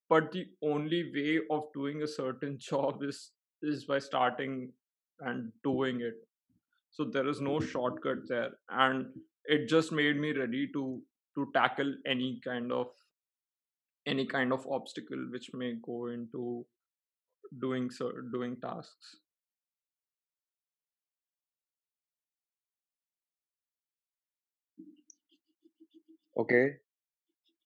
[0.09, 3.31] but the only way of doing a certain job is
[3.61, 4.71] is by starting
[5.21, 6.15] and doing it
[6.91, 9.07] so there is no shortcut there and
[9.45, 11.01] it just made me ready to
[11.35, 12.87] to tackle any kind of
[14.05, 16.65] any kind of obstacle which may go into
[17.59, 19.15] doing so doing tasks
[26.37, 26.75] Okay.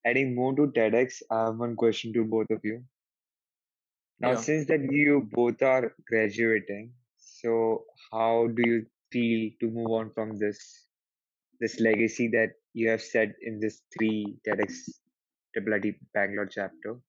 [0.05, 2.83] Adding more to TEDx, I have one question to both of you.
[4.19, 9.91] Now, yeah since that you both are graduating, so how do you feel to move
[9.91, 10.87] on from this
[11.59, 14.81] this legacy that you have set in this three TEDx
[15.53, 16.99] Triple bloody Bangalore chapter?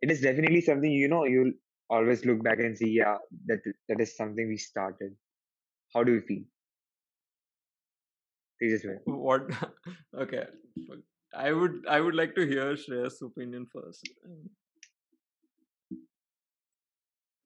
[0.00, 1.52] It is definitely something you know you'll
[1.90, 5.14] always look back and see, yeah, that that is something we started.
[5.94, 6.44] How do you feel?
[8.62, 8.98] Tejas bhai.
[9.06, 9.48] what
[10.24, 10.44] okay
[11.46, 14.10] i would i would like to hear shreyas opinion first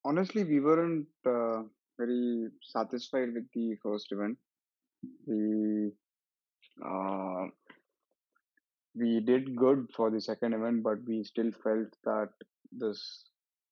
[0.05, 1.63] Honestly, we weren't uh,
[1.99, 4.39] very satisfied with the first event.
[5.27, 5.93] We
[6.85, 7.47] uh,
[8.99, 12.31] we did good for the second event, but we still felt that
[12.73, 13.25] there's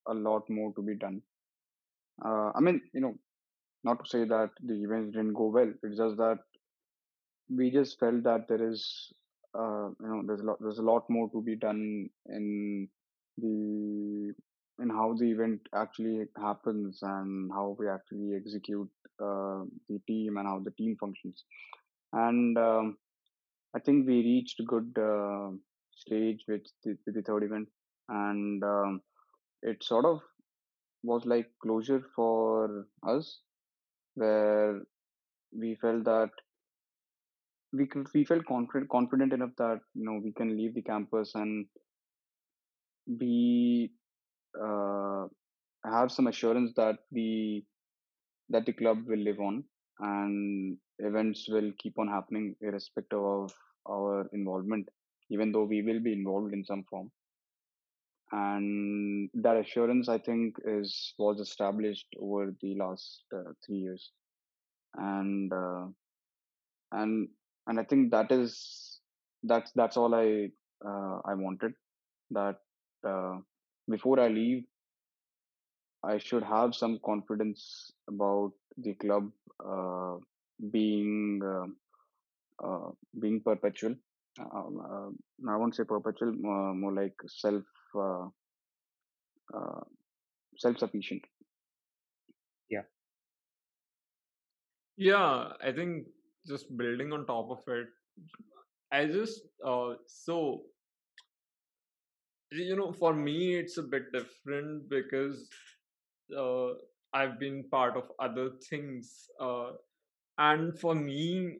[0.07, 1.21] a lot more to be done.
[2.23, 3.15] Uh, I mean, you know,
[3.83, 5.71] not to say that the events didn't go well.
[5.83, 6.39] It's just that
[7.49, 9.13] we just felt that there is,
[9.57, 12.87] uh, you know, there's a lot, there's a lot more to be done in
[13.37, 14.33] the
[14.79, 20.47] in how the event actually happens and how we actually execute uh, the team and
[20.47, 21.43] how the team functions.
[22.13, 22.97] And um,
[23.75, 25.51] I think we reached good uh,
[25.95, 27.67] stage with the, with the third event,
[28.09, 29.01] and um,
[29.61, 30.21] it sort of
[31.03, 33.41] was like closure for us,
[34.15, 34.81] where
[35.51, 36.29] we felt that
[37.73, 41.65] we we felt confident confident enough that you know we can leave the campus and
[43.17, 43.91] be
[44.61, 45.25] uh,
[45.85, 47.63] have some assurance that the
[48.49, 49.63] that the club will live on.
[49.99, 53.53] And events will keep on happening irrespective of
[53.89, 54.89] our involvement
[55.29, 57.11] even though we will be involved in some form.
[58.31, 64.11] And that assurance i think is was established over the last uh, 3 years.
[64.95, 65.87] And uh,
[66.91, 67.27] and
[67.67, 68.99] and i think that is
[69.43, 70.49] that's that's all i
[70.85, 71.73] uh, i wanted
[72.31, 72.59] that
[73.05, 73.37] uh,
[73.89, 74.63] before i leave
[76.03, 80.17] I should have some confidence about the club uh,
[80.71, 81.67] being uh,
[82.65, 83.95] uh, being perpetual.
[84.39, 84.81] Um,
[85.47, 87.63] uh, I won't say perpetual, more, more like self
[87.95, 88.27] uh,
[89.53, 89.81] uh,
[90.57, 91.23] self sufficient.
[92.69, 92.83] Yeah.
[94.97, 96.05] yeah i think
[96.47, 97.87] just building on top of it
[98.91, 100.63] i just uh so
[102.51, 105.47] you know for me it's a bit different because
[106.37, 106.69] uh,
[107.13, 109.71] i've been part of other things uh,
[110.37, 111.57] and for me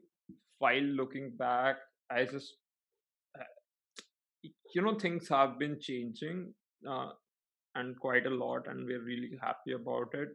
[0.58, 1.76] while looking back
[2.10, 2.54] i just
[3.38, 3.44] uh,
[4.74, 6.52] you know things have been changing
[6.88, 7.10] uh,
[7.74, 10.30] and quite a lot and we're really happy about it.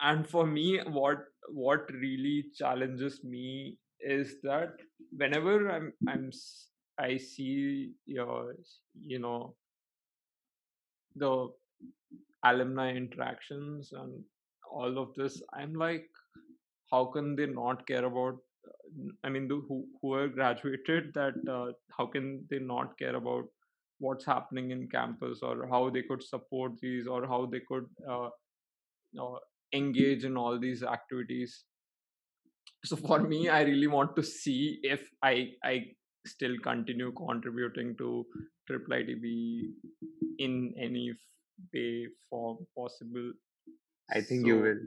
[0.00, 1.18] And for me what
[1.48, 4.72] what really challenges me is that
[5.16, 6.30] whenever i'm i'm
[6.98, 8.54] i see your
[9.06, 9.54] you know
[11.16, 11.48] the
[12.44, 14.22] alumni interactions and
[14.70, 16.08] all of this i'm like
[16.90, 18.36] how can they not care about
[19.24, 23.44] i mean the, who are graduated that uh, how can they not care about
[23.98, 28.28] what's happening in campus or how they could support these or how they could uh,
[29.20, 29.38] uh,
[29.72, 31.64] engage in all these activities
[32.84, 35.80] so for me i really want to see if i i
[36.26, 38.24] still continue contributing to
[38.66, 39.24] triple itb
[40.38, 41.12] in any
[41.74, 43.32] way form possible
[44.14, 44.78] I think you will.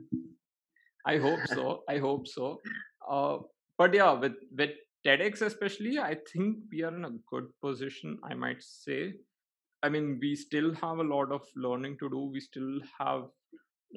[1.05, 2.59] I hope so i hope so.
[3.09, 3.37] Uh,
[3.77, 4.71] but yeah with with
[5.05, 9.13] tedx especially i think we are in a good position i might say.
[9.81, 13.23] I mean we still have a lot of learning to do we still have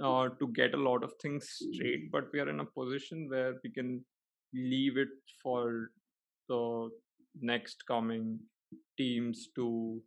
[0.02, 3.54] uh, to get a lot of things straight but we are in a position where
[3.64, 4.04] we can
[4.54, 5.08] leave it
[5.42, 5.90] for
[6.48, 6.90] the
[7.40, 8.38] next coming
[8.96, 10.00] teams to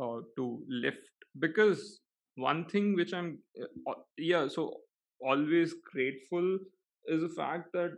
[0.00, 1.08] uh, to lift.
[1.38, 2.00] Because
[2.36, 3.38] one thing which i'm
[3.86, 4.80] uh, yeah so
[5.30, 6.58] always grateful
[7.06, 7.92] is the fact that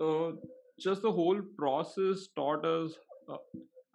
[0.00, 0.32] uh,
[0.80, 2.92] just the whole process taught us
[3.28, 3.36] uh,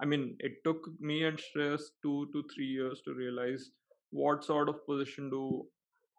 [0.01, 3.71] i mean it took me and Shreyas two to three years to realize
[4.11, 5.43] what sort of position do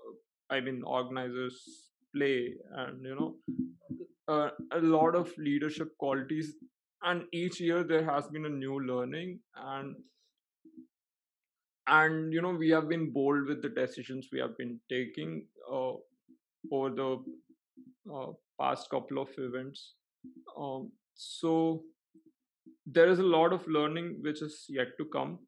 [0.05, 0.15] uh,
[0.57, 1.61] i mean organizers
[2.17, 2.55] play
[2.85, 3.35] and you know
[4.29, 6.55] uh, a lot of leadership qualities
[7.03, 9.95] and each year there has been a new learning and
[11.89, 15.93] and you know we have been bold with the decisions we have been taking uh,
[16.71, 17.19] over the
[18.13, 19.95] uh, past couple of events.
[20.59, 21.83] Um, so
[22.87, 25.39] there is a lot of learning which is yet to come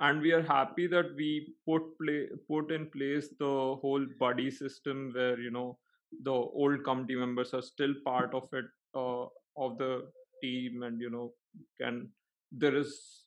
[0.00, 5.10] and we are happy that we put play put in place the whole buddy system
[5.14, 5.78] where you know
[6.22, 9.24] the old committee members are still part of it uh,
[9.56, 10.08] of the
[10.42, 11.32] team and you know
[11.80, 12.08] can
[12.52, 13.24] there is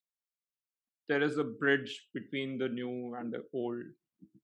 [1.09, 3.83] there is a bridge between the new and the old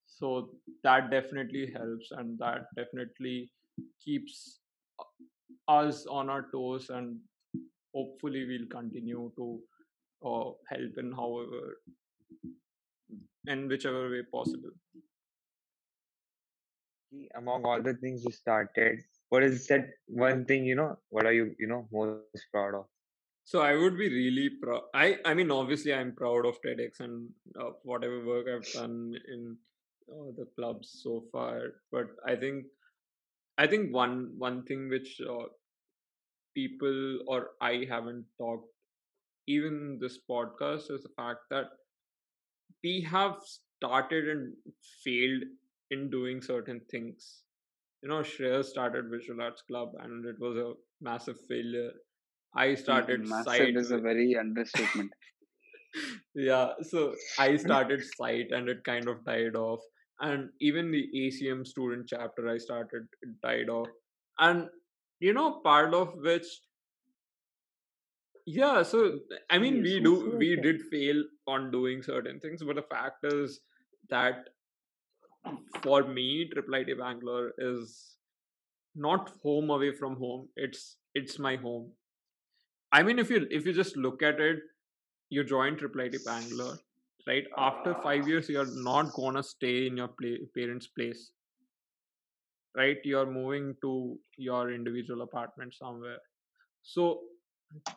[0.07, 0.49] so
[0.83, 3.51] that definitely helps and that definitely
[4.03, 4.59] keeps
[5.67, 7.17] us on our toes and
[7.93, 9.59] hopefully we'll continue to
[10.25, 11.77] uh, help in however
[13.47, 14.71] in whichever way possible.
[17.35, 18.99] Among all the things you started
[19.29, 22.85] what is that one thing you know what are you you know most proud of?
[23.43, 27.29] So i would be really proud i i mean obviously i'm proud of tedx and
[27.59, 29.55] uh, whatever work i've done in
[30.11, 32.65] uh, the clubs so far but i think
[33.57, 35.47] i think one one thing which uh,
[36.55, 38.67] people or i haven't talked
[39.47, 41.67] even this podcast is the fact that
[42.83, 43.35] we have
[43.77, 44.53] started and
[45.03, 45.43] failed
[45.91, 47.43] in doing certain things.
[48.03, 51.91] You know, Shreyas started Visual Arts Club and it was a massive failure.
[52.55, 53.77] I started Massive Sight.
[53.77, 55.11] is a very understatement.
[56.35, 59.81] yeah, so I started Sight and it kind of died off.
[60.19, 63.07] And even the ACM student chapter I started,
[63.43, 63.87] died off.
[64.39, 64.67] And,
[65.19, 66.47] you know, part of which
[68.47, 72.81] yeah so i mean we do we did fail on doing certain things but the
[72.93, 73.59] fact is
[74.09, 74.45] that
[75.81, 78.15] for me triple it bangalore is
[78.95, 81.91] not home away from home it's it's my home
[82.93, 84.59] i mean if you if you just look at it
[85.29, 86.77] you join triple it bangalore
[87.27, 87.43] right?
[87.57, 91.31] After five years you're not gonna stay in your play, parents place.
[92.75, 92.97] Right?
[93.03, 96.19] You're moving to your individual apartment somewhere.
[96.83, 97.21] So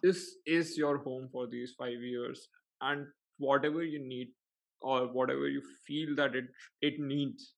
[0.03, 2.49] this is your home for these five years
[2.81, 3.07] and
[3.39, 4.29] whatever you need
[4.83, 6.47] or whatever you feel that it
[6.81, 7.55] it needs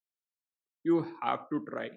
[0.83, 1.89] you have to try.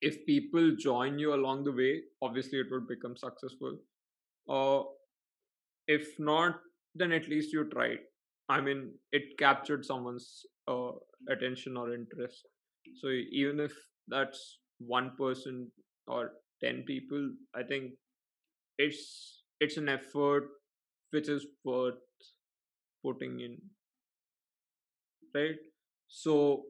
[0.00, 3.78] If people join you along the way obviously it would become successful.
[4.48, 4.82] Uh,
[5.86, 6.58] if not
[6.94, 7.98] then at least you tried
[8.48, 8.80] i mean
[9.12, 10.92] it captured someone's uh,
[11.30, 12.46] attention or interest.
[13.00, 13.72] So even if
[14.08, 15.70] that's one person
[16.06, 16.32] or
[16.62, 17.92] 10 people i think
[18.78, 20.48] it's it's an effort
[21.12, 22.00] which is worth
[23.02, 23.58] putting in.
[25.34, 25.58] Right?
[26.08, 26.64] So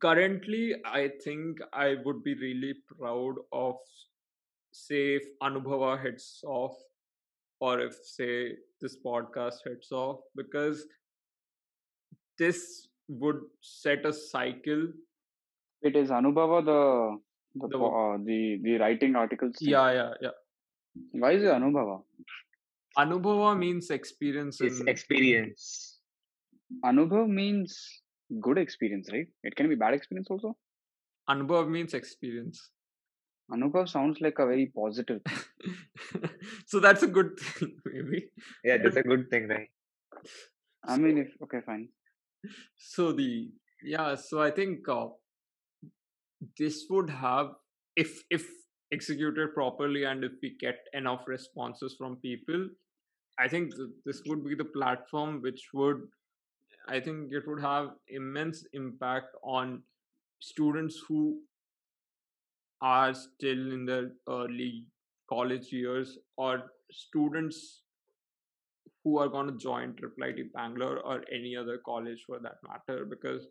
[0.00, 3.76] currently i think i would be really proud of
[4.72, 6.76] say if anubhava hits off
[7.60, 10.84] or if say this podcast hits off because
[12.44, 12.60] this
[13.22, 14.84] would set a cycle
[15.88, 16.80] It is Anubhava the
[17.62, 19.56] the The- uh, the, the writing articles.
[19.58, 19.70] thing?
[19.74, 20.36] yeah yeah yeah
[21.24, 21.96] Why is it Anubhava?
[23.02, 25.64] anubhava means experience it's in experience
[26.88, 27.72] Anubhav means
[28.44, 29.26] good experience, right?
[29.48, 30.50] It can be bad experience also.
[31.32, 32.60] anubhav means experience
[33.56, 36.22] Anubhav sounds like a very positive thing.
[36.72, 38.20] so that's a good thing maybe
[38.70, 39.70] yeah that's a good thing right
[40.92, 41.88] I mean, if okay, fine.
[42.76, 43.50] So the
[43.82, 45.08] yeah so i think uh,
[46.58, 47.54] this would have
[47.96, 48.46] if if
[48.92, 52.68] executed properly and if we get enough responses from people
[53.38, 56.02] i think th- this would be the platform which would
[56.88, 59.82] i think it would have immense impact on
[60.40, 61.40] students who
[62.80, 64.86] are still in their early
[65.28, 67.81] college years or students
[69.04, 73.04] who are going to join Triple IT Bangalore or any other college for that matter
[73.04, 73.46] because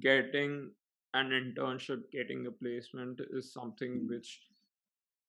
[0.00, 0.70] getting
[1.14, 4.40] an internship, getting a placement is something which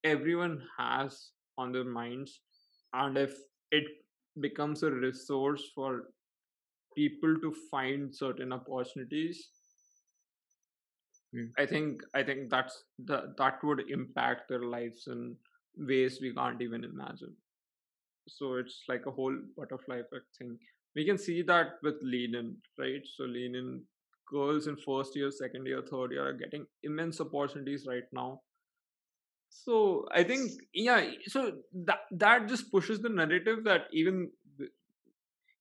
[0.03, 2.41] everyone has on their minds.
[2.94, 3.36] And if
[3.72, 3.86] it
[4.41, 6.10] becomes a resource for
[6.95, 9.49] people to find certain opportunities,
[11.34, 11.48] Hmm.
[11.57, 15.36] I think I think that's the, that would impact their lives in
[15.77, 17.36] ways we can't even imagine
[18.27, 20.57] so it's like a whole butterfly effect thing.
[20.95, 23.02] We can see that with lenin right?
[23.15, 23.84] So lenin
[24.31, 28.41] girls in first year second year third year are getting immense opportunities right now.
[29.49, 31.52] So i think yeah so
[31.85, 34.31] that that just pushes the narrative that even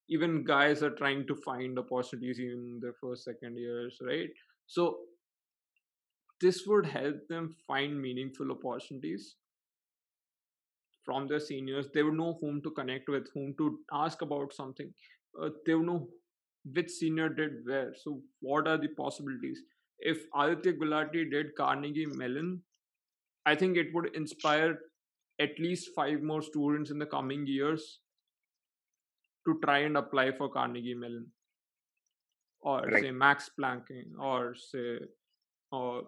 [0.08, 4.28] even guys are trying to find opportunities in their first second years right?
[4.66, 4.98] So
[6.40, 9.36] this would help them find meaningful opportunities
[11.04, 14.92] from their seniors they would know whom to connect with whom to ask about something
[15.40, 16.08] uh, they would know
[16.72, 17.94] which senior did where.
[18.02, 19.60] So what are the possibilities?
[19.98, 22.62] If Aditya Gulati did Carnegie Mellon,
[23.46, 24.78] I think it would inspire
[25.40, 28.00] at least five more students in the coming years
[29.46, 31.26] to try and apply for Carnegie Mellon
[32.62, 33.02] or Right.
[33.02, 33.86] say Max Planck
[34.18, 34.98] or say
[35.70, 36.04] or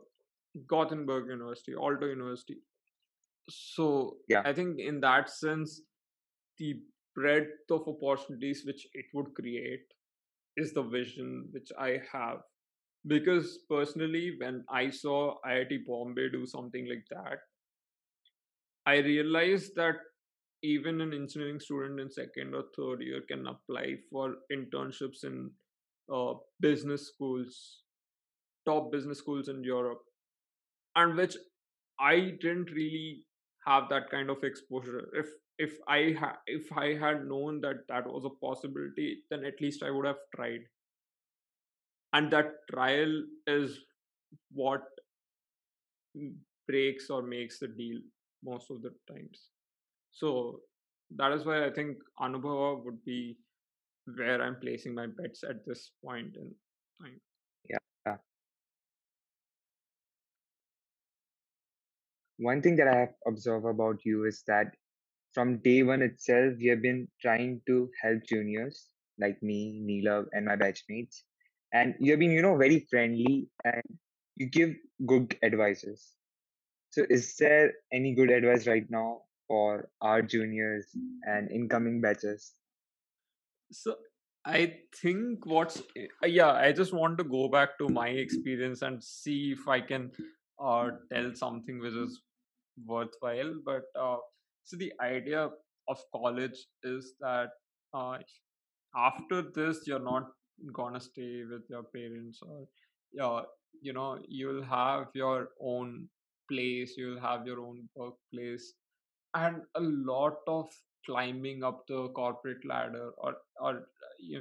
[0.66, 2.56] Gothenburg University, Aalto University.
[3.48, 4.42] So Yeah.
[4.44, 5.82] I think in that sense,
[6.58, 6.82] the
[7.14, 9.86] breadth of opportunities which it would create
[10.56, 12.42] is the vision which I have.
[13.06, 17.40] Because personally, when I saw IIT Bombay do something like that,
[18.86, 19.96] I realized that
[20.62, 25.50] even an engineering student in second or third year can apply for internships in
[26.12, 27.82] uh, business schools,
[28.66, 30.02] top business schools in Europe,
[30.96, 31.36] and which
[32.00, 33.25] I didn't really
[33.66, 35.08] have that kind of exposure.
[35.14, 35.28] If
[35.58, 39.82] if I ha- if I had known that that was a possibility, then at least
[39.82, 40.62] I would have tried.
[42.12, 43.78] And that trial is
[44.52, 44.82] what
[46.66, 47.98] breaks or makes the deal
[48.44, 49.48] most of the times.
[50.12, 50.60] So
[51.16, 53.38] that is why I think Anubhava would be
[54.16, 56.54] where I'm placing my bets at this point in
[57.02, 57.20] time.
[62.38, 64.74] One thing that I have observed about you is that
[65.32, 68.88] from day one itself, you have been trying to help juniors
[69.18, 71.22] like me, Neelav, and my batchmates.
[71.72, 73.82] And you have been, you know, very friendly and
[74.36, 74.74] you give
[75.06, 76.14] good advices.
[76.90, 80.86] So, is there any good advice right now for our juniors
[81.24, 82.54] and incoming batches?
[83.72, 83.96] So
[84.44, 89.02] I think what's uh, yeah, I just want to go back to my experience and
[89.02, 90.12] see if I can
[90.58, 92.20] uh, tell something which is
[92.86, 93.54] worthwhile.
[93.64, 94.16] But uh,
[94.64, 95.50] so the idea
[95.88, 97.50] of college is that
[97.94, 98.18] uh,
[98.96, 100.28] after this, you're not
[100.72, 102.66] gonna stay with your parents or
[103.12, 103.42] yeah,
[103.82, 106.08] you know, you'll have your own
[106.50, 108.74] place, you'll have your own workplace,
[109.34, 110.68] and a lot of
[111.04, 113.86] climbing up the corporate ladder or or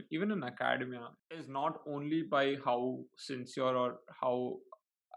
[0.09, 4.57] even in academia is not only by how sincere or how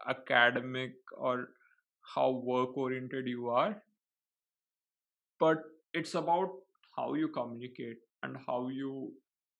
[0.07, 1.49] academic or
[2.15, 3.81] how work oriented you are
[5.39, 5.63] but
[5.93, 6.49] it's about
[6.95, 9.11] how you communicate and how you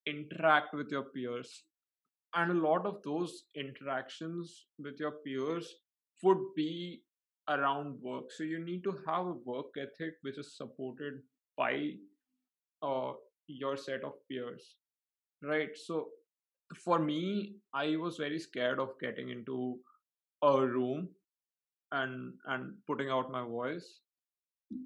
[0.06, 1.64] interact with your peers.
[2.36, 5.74] And a lot of those interactions with your peers
[6.24, 7.02] would be
[7.50, 8.26] around work.
[8.32, 11.14] So you need to have a work ethic which is supported
[11.58, 11.92] by
[12.84, 13.14] uh,
[13.48, 14.76] your set of peers
[15.42, 15.70] right?
[15.76, 16.10] So
[16.86, 19.80] for me i was very scared of getting into
[20.44, 21.10] a room
[21.92, 24.02] and and putting out my voice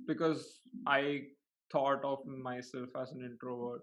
[0.08, 1.22] because i
[1.72, 3.82] thought of myself as an introvert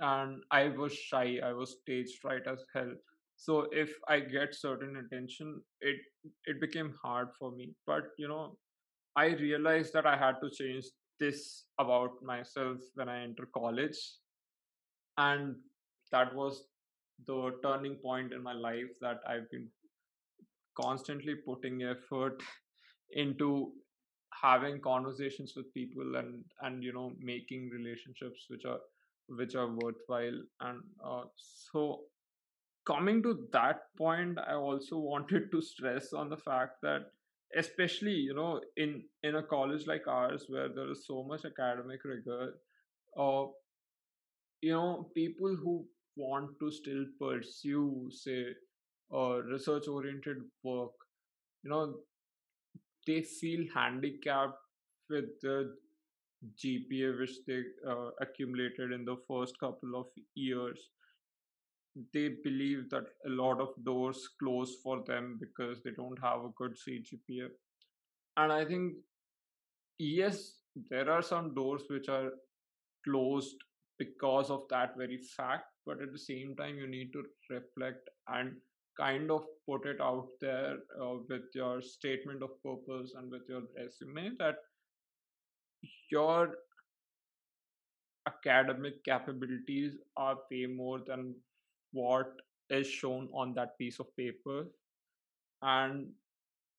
[0.00, 2.92] and i was shy i was stage fright as hell.
[3.36, 5.96] So if i get certain attention it
[6.46, 7.74] it became hard for me.
[7.86, 8.56] But you know
[9.16, 10.86] i realized that i had to change
[11.18, 13.98] this about myself when i enter college.
[15.18, 15.56] And
[16.12, 16.64] that was
[17.26, 19.68] the turning point in my life that i've been
[20.80, 22.42] constantly putting effort
[23.12, 23.72] into
[24.42, 28.80] having conversations with people and and you know making relationships which are
[29.28, 30.40] which are worthwhile.
[30.60, 32.00] And uh, so
[32.86, 37.06] coming to that point i also wanted to stress on the fact that
[37.56, 42.04] especially you know in in a college like ours where there is so much academic
[42.04, 42.54] rigor
[43.18, 43.44] uh,
[44.62, 45.86] you know people who
[46.16, 48.44] want to still pursue say
[49.14, 50.92] uh, research oriented work
[51.62, 51.94] you know
[53.06, 54.58] they feel handicapped
[55.08, 55.74] with the
[56.62, 60.90] gpa which they uh, accumulated in the first couple of years.
[62.12, 66.50] They believe that a lot of doors close for them because they don't have a
[66.56, 67.48] good cgpa
[68.36, 68.94] and i think
[69.98, 70.54] yes
[70.90, 72.30] there are some doors which are
[73.04, 73.56] closed
[73.98, 78.54] because of that very fact but at the same time you need to reflect and
[79.00, 83.62] kind of put it out there uh, with your statement of purpose and with your
[83.76, 84.56] resume that
[86.10, 86.54] your
[88.28, 91.34] academic capabilities are way more than
[91.92, 92.32] what
[92.68, 94.66] is shown on that piece of paper.
[95.62, 96.08] And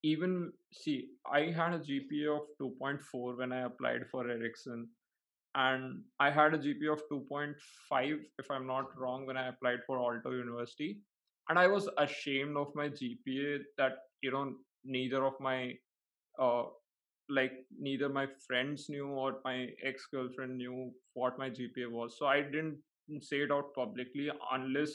[0.04, 4.88] even see i had a gpa of 2.4 when i applied for ericsson
[5.56, 9.98] and i had a gpa of 2.5 if i'm not wrong when i applied for
[10.00, 11.00] Aalto University
[11.50, 14.54] and i was ashamed of my gpa that you know
[14.84, 15.74] neither of my
[16.40, 16.64] uh
[17.30, 22.42] like neither my friends knew or my ex-girlfriend knew what my gpa was so i
[22.42, 22.78] didn't
[23.20, 24.92] say it out publicly unless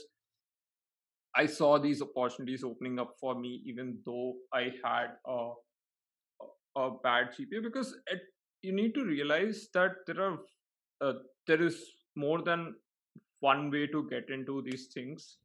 [1.36, 5.51] I saw these opportunities opening up for me, even though I had a,
[6.77, 7.62] a bad GPA.
[7.62, 8.20] Because it,
[8.62, 10.39] you need to realize that there are
[11.02, 11.12] uh,
[11.47, 11.78] there is
[12.16, 12.74] more than
[13.40, 15.36] one way to get into these things,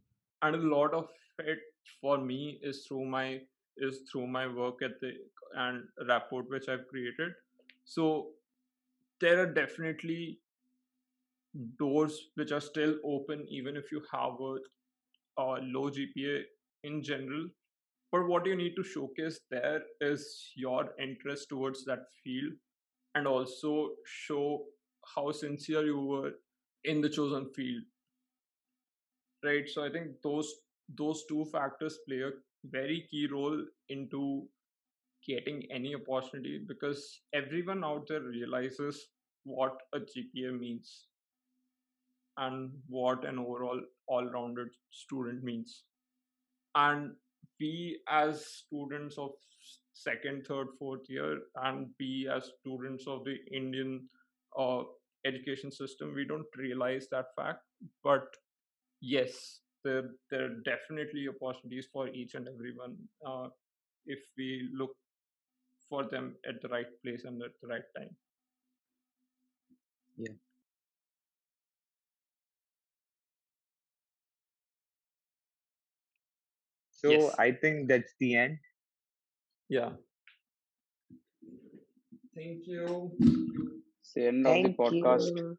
[0.41, 1.07] and a lot of
[1.39, 1.59] it
[1.99, 3.39] for me is through my
[3.77, 5.15] is through my work ethic
[5.55, 7.31] and rapport which I've created.
[7.85, 8.29] So
[9.19, 10.39] there are definitely
[11.77, 14.55] doors which are still open even if you have a
[15.41, 16.43] uh, low GPA
[16.83, 17.47] in general.
[18.11, 22.53] But what you need to showcase there is your interest towards that field
[23.15, 24.65] and also show
[25.15, 26.31] how sincere you were
[26.83, 27.83] in the chosen field.
[29.43, 29.67] Right.
[29.69, 30.51] So I think those
[30.97, 32.31] those two factors play a
[32.65, 34.47] very key role into
[35.27, 39.07] getting any opportunity because everyone out there realizes
[39.43, 41.07] what a GPA means
[42.37, 45.83] and what an overall all-rounded student means
[46.75, 47.11] and
[47.59, 49.31] we as students of
[49.93, 54.07] second third fourth year and we as students of the indian
[54.57, 54.81] uh,
[55.25, 57.59] education system we don't realize that fact
[58.03, 58.25] but
[59.01, 62.95] yes there, there are definitely opportunities for each and everyone
[63.27, 63.47] uh,
[64.05, 64.91] if we look
[65.89, 68.09] for them at the right place and at the right time
[70.17, 70.33] yeah
[77.01, 77.35] So Yes.
[77.39, 78.59] I think that's the end.
[79.69, 79.97] Yeah.
[82.35, 83.11] Thank you.
[84.01, 85.33] It's the end of the podcast.
[85.33, 85.57] you.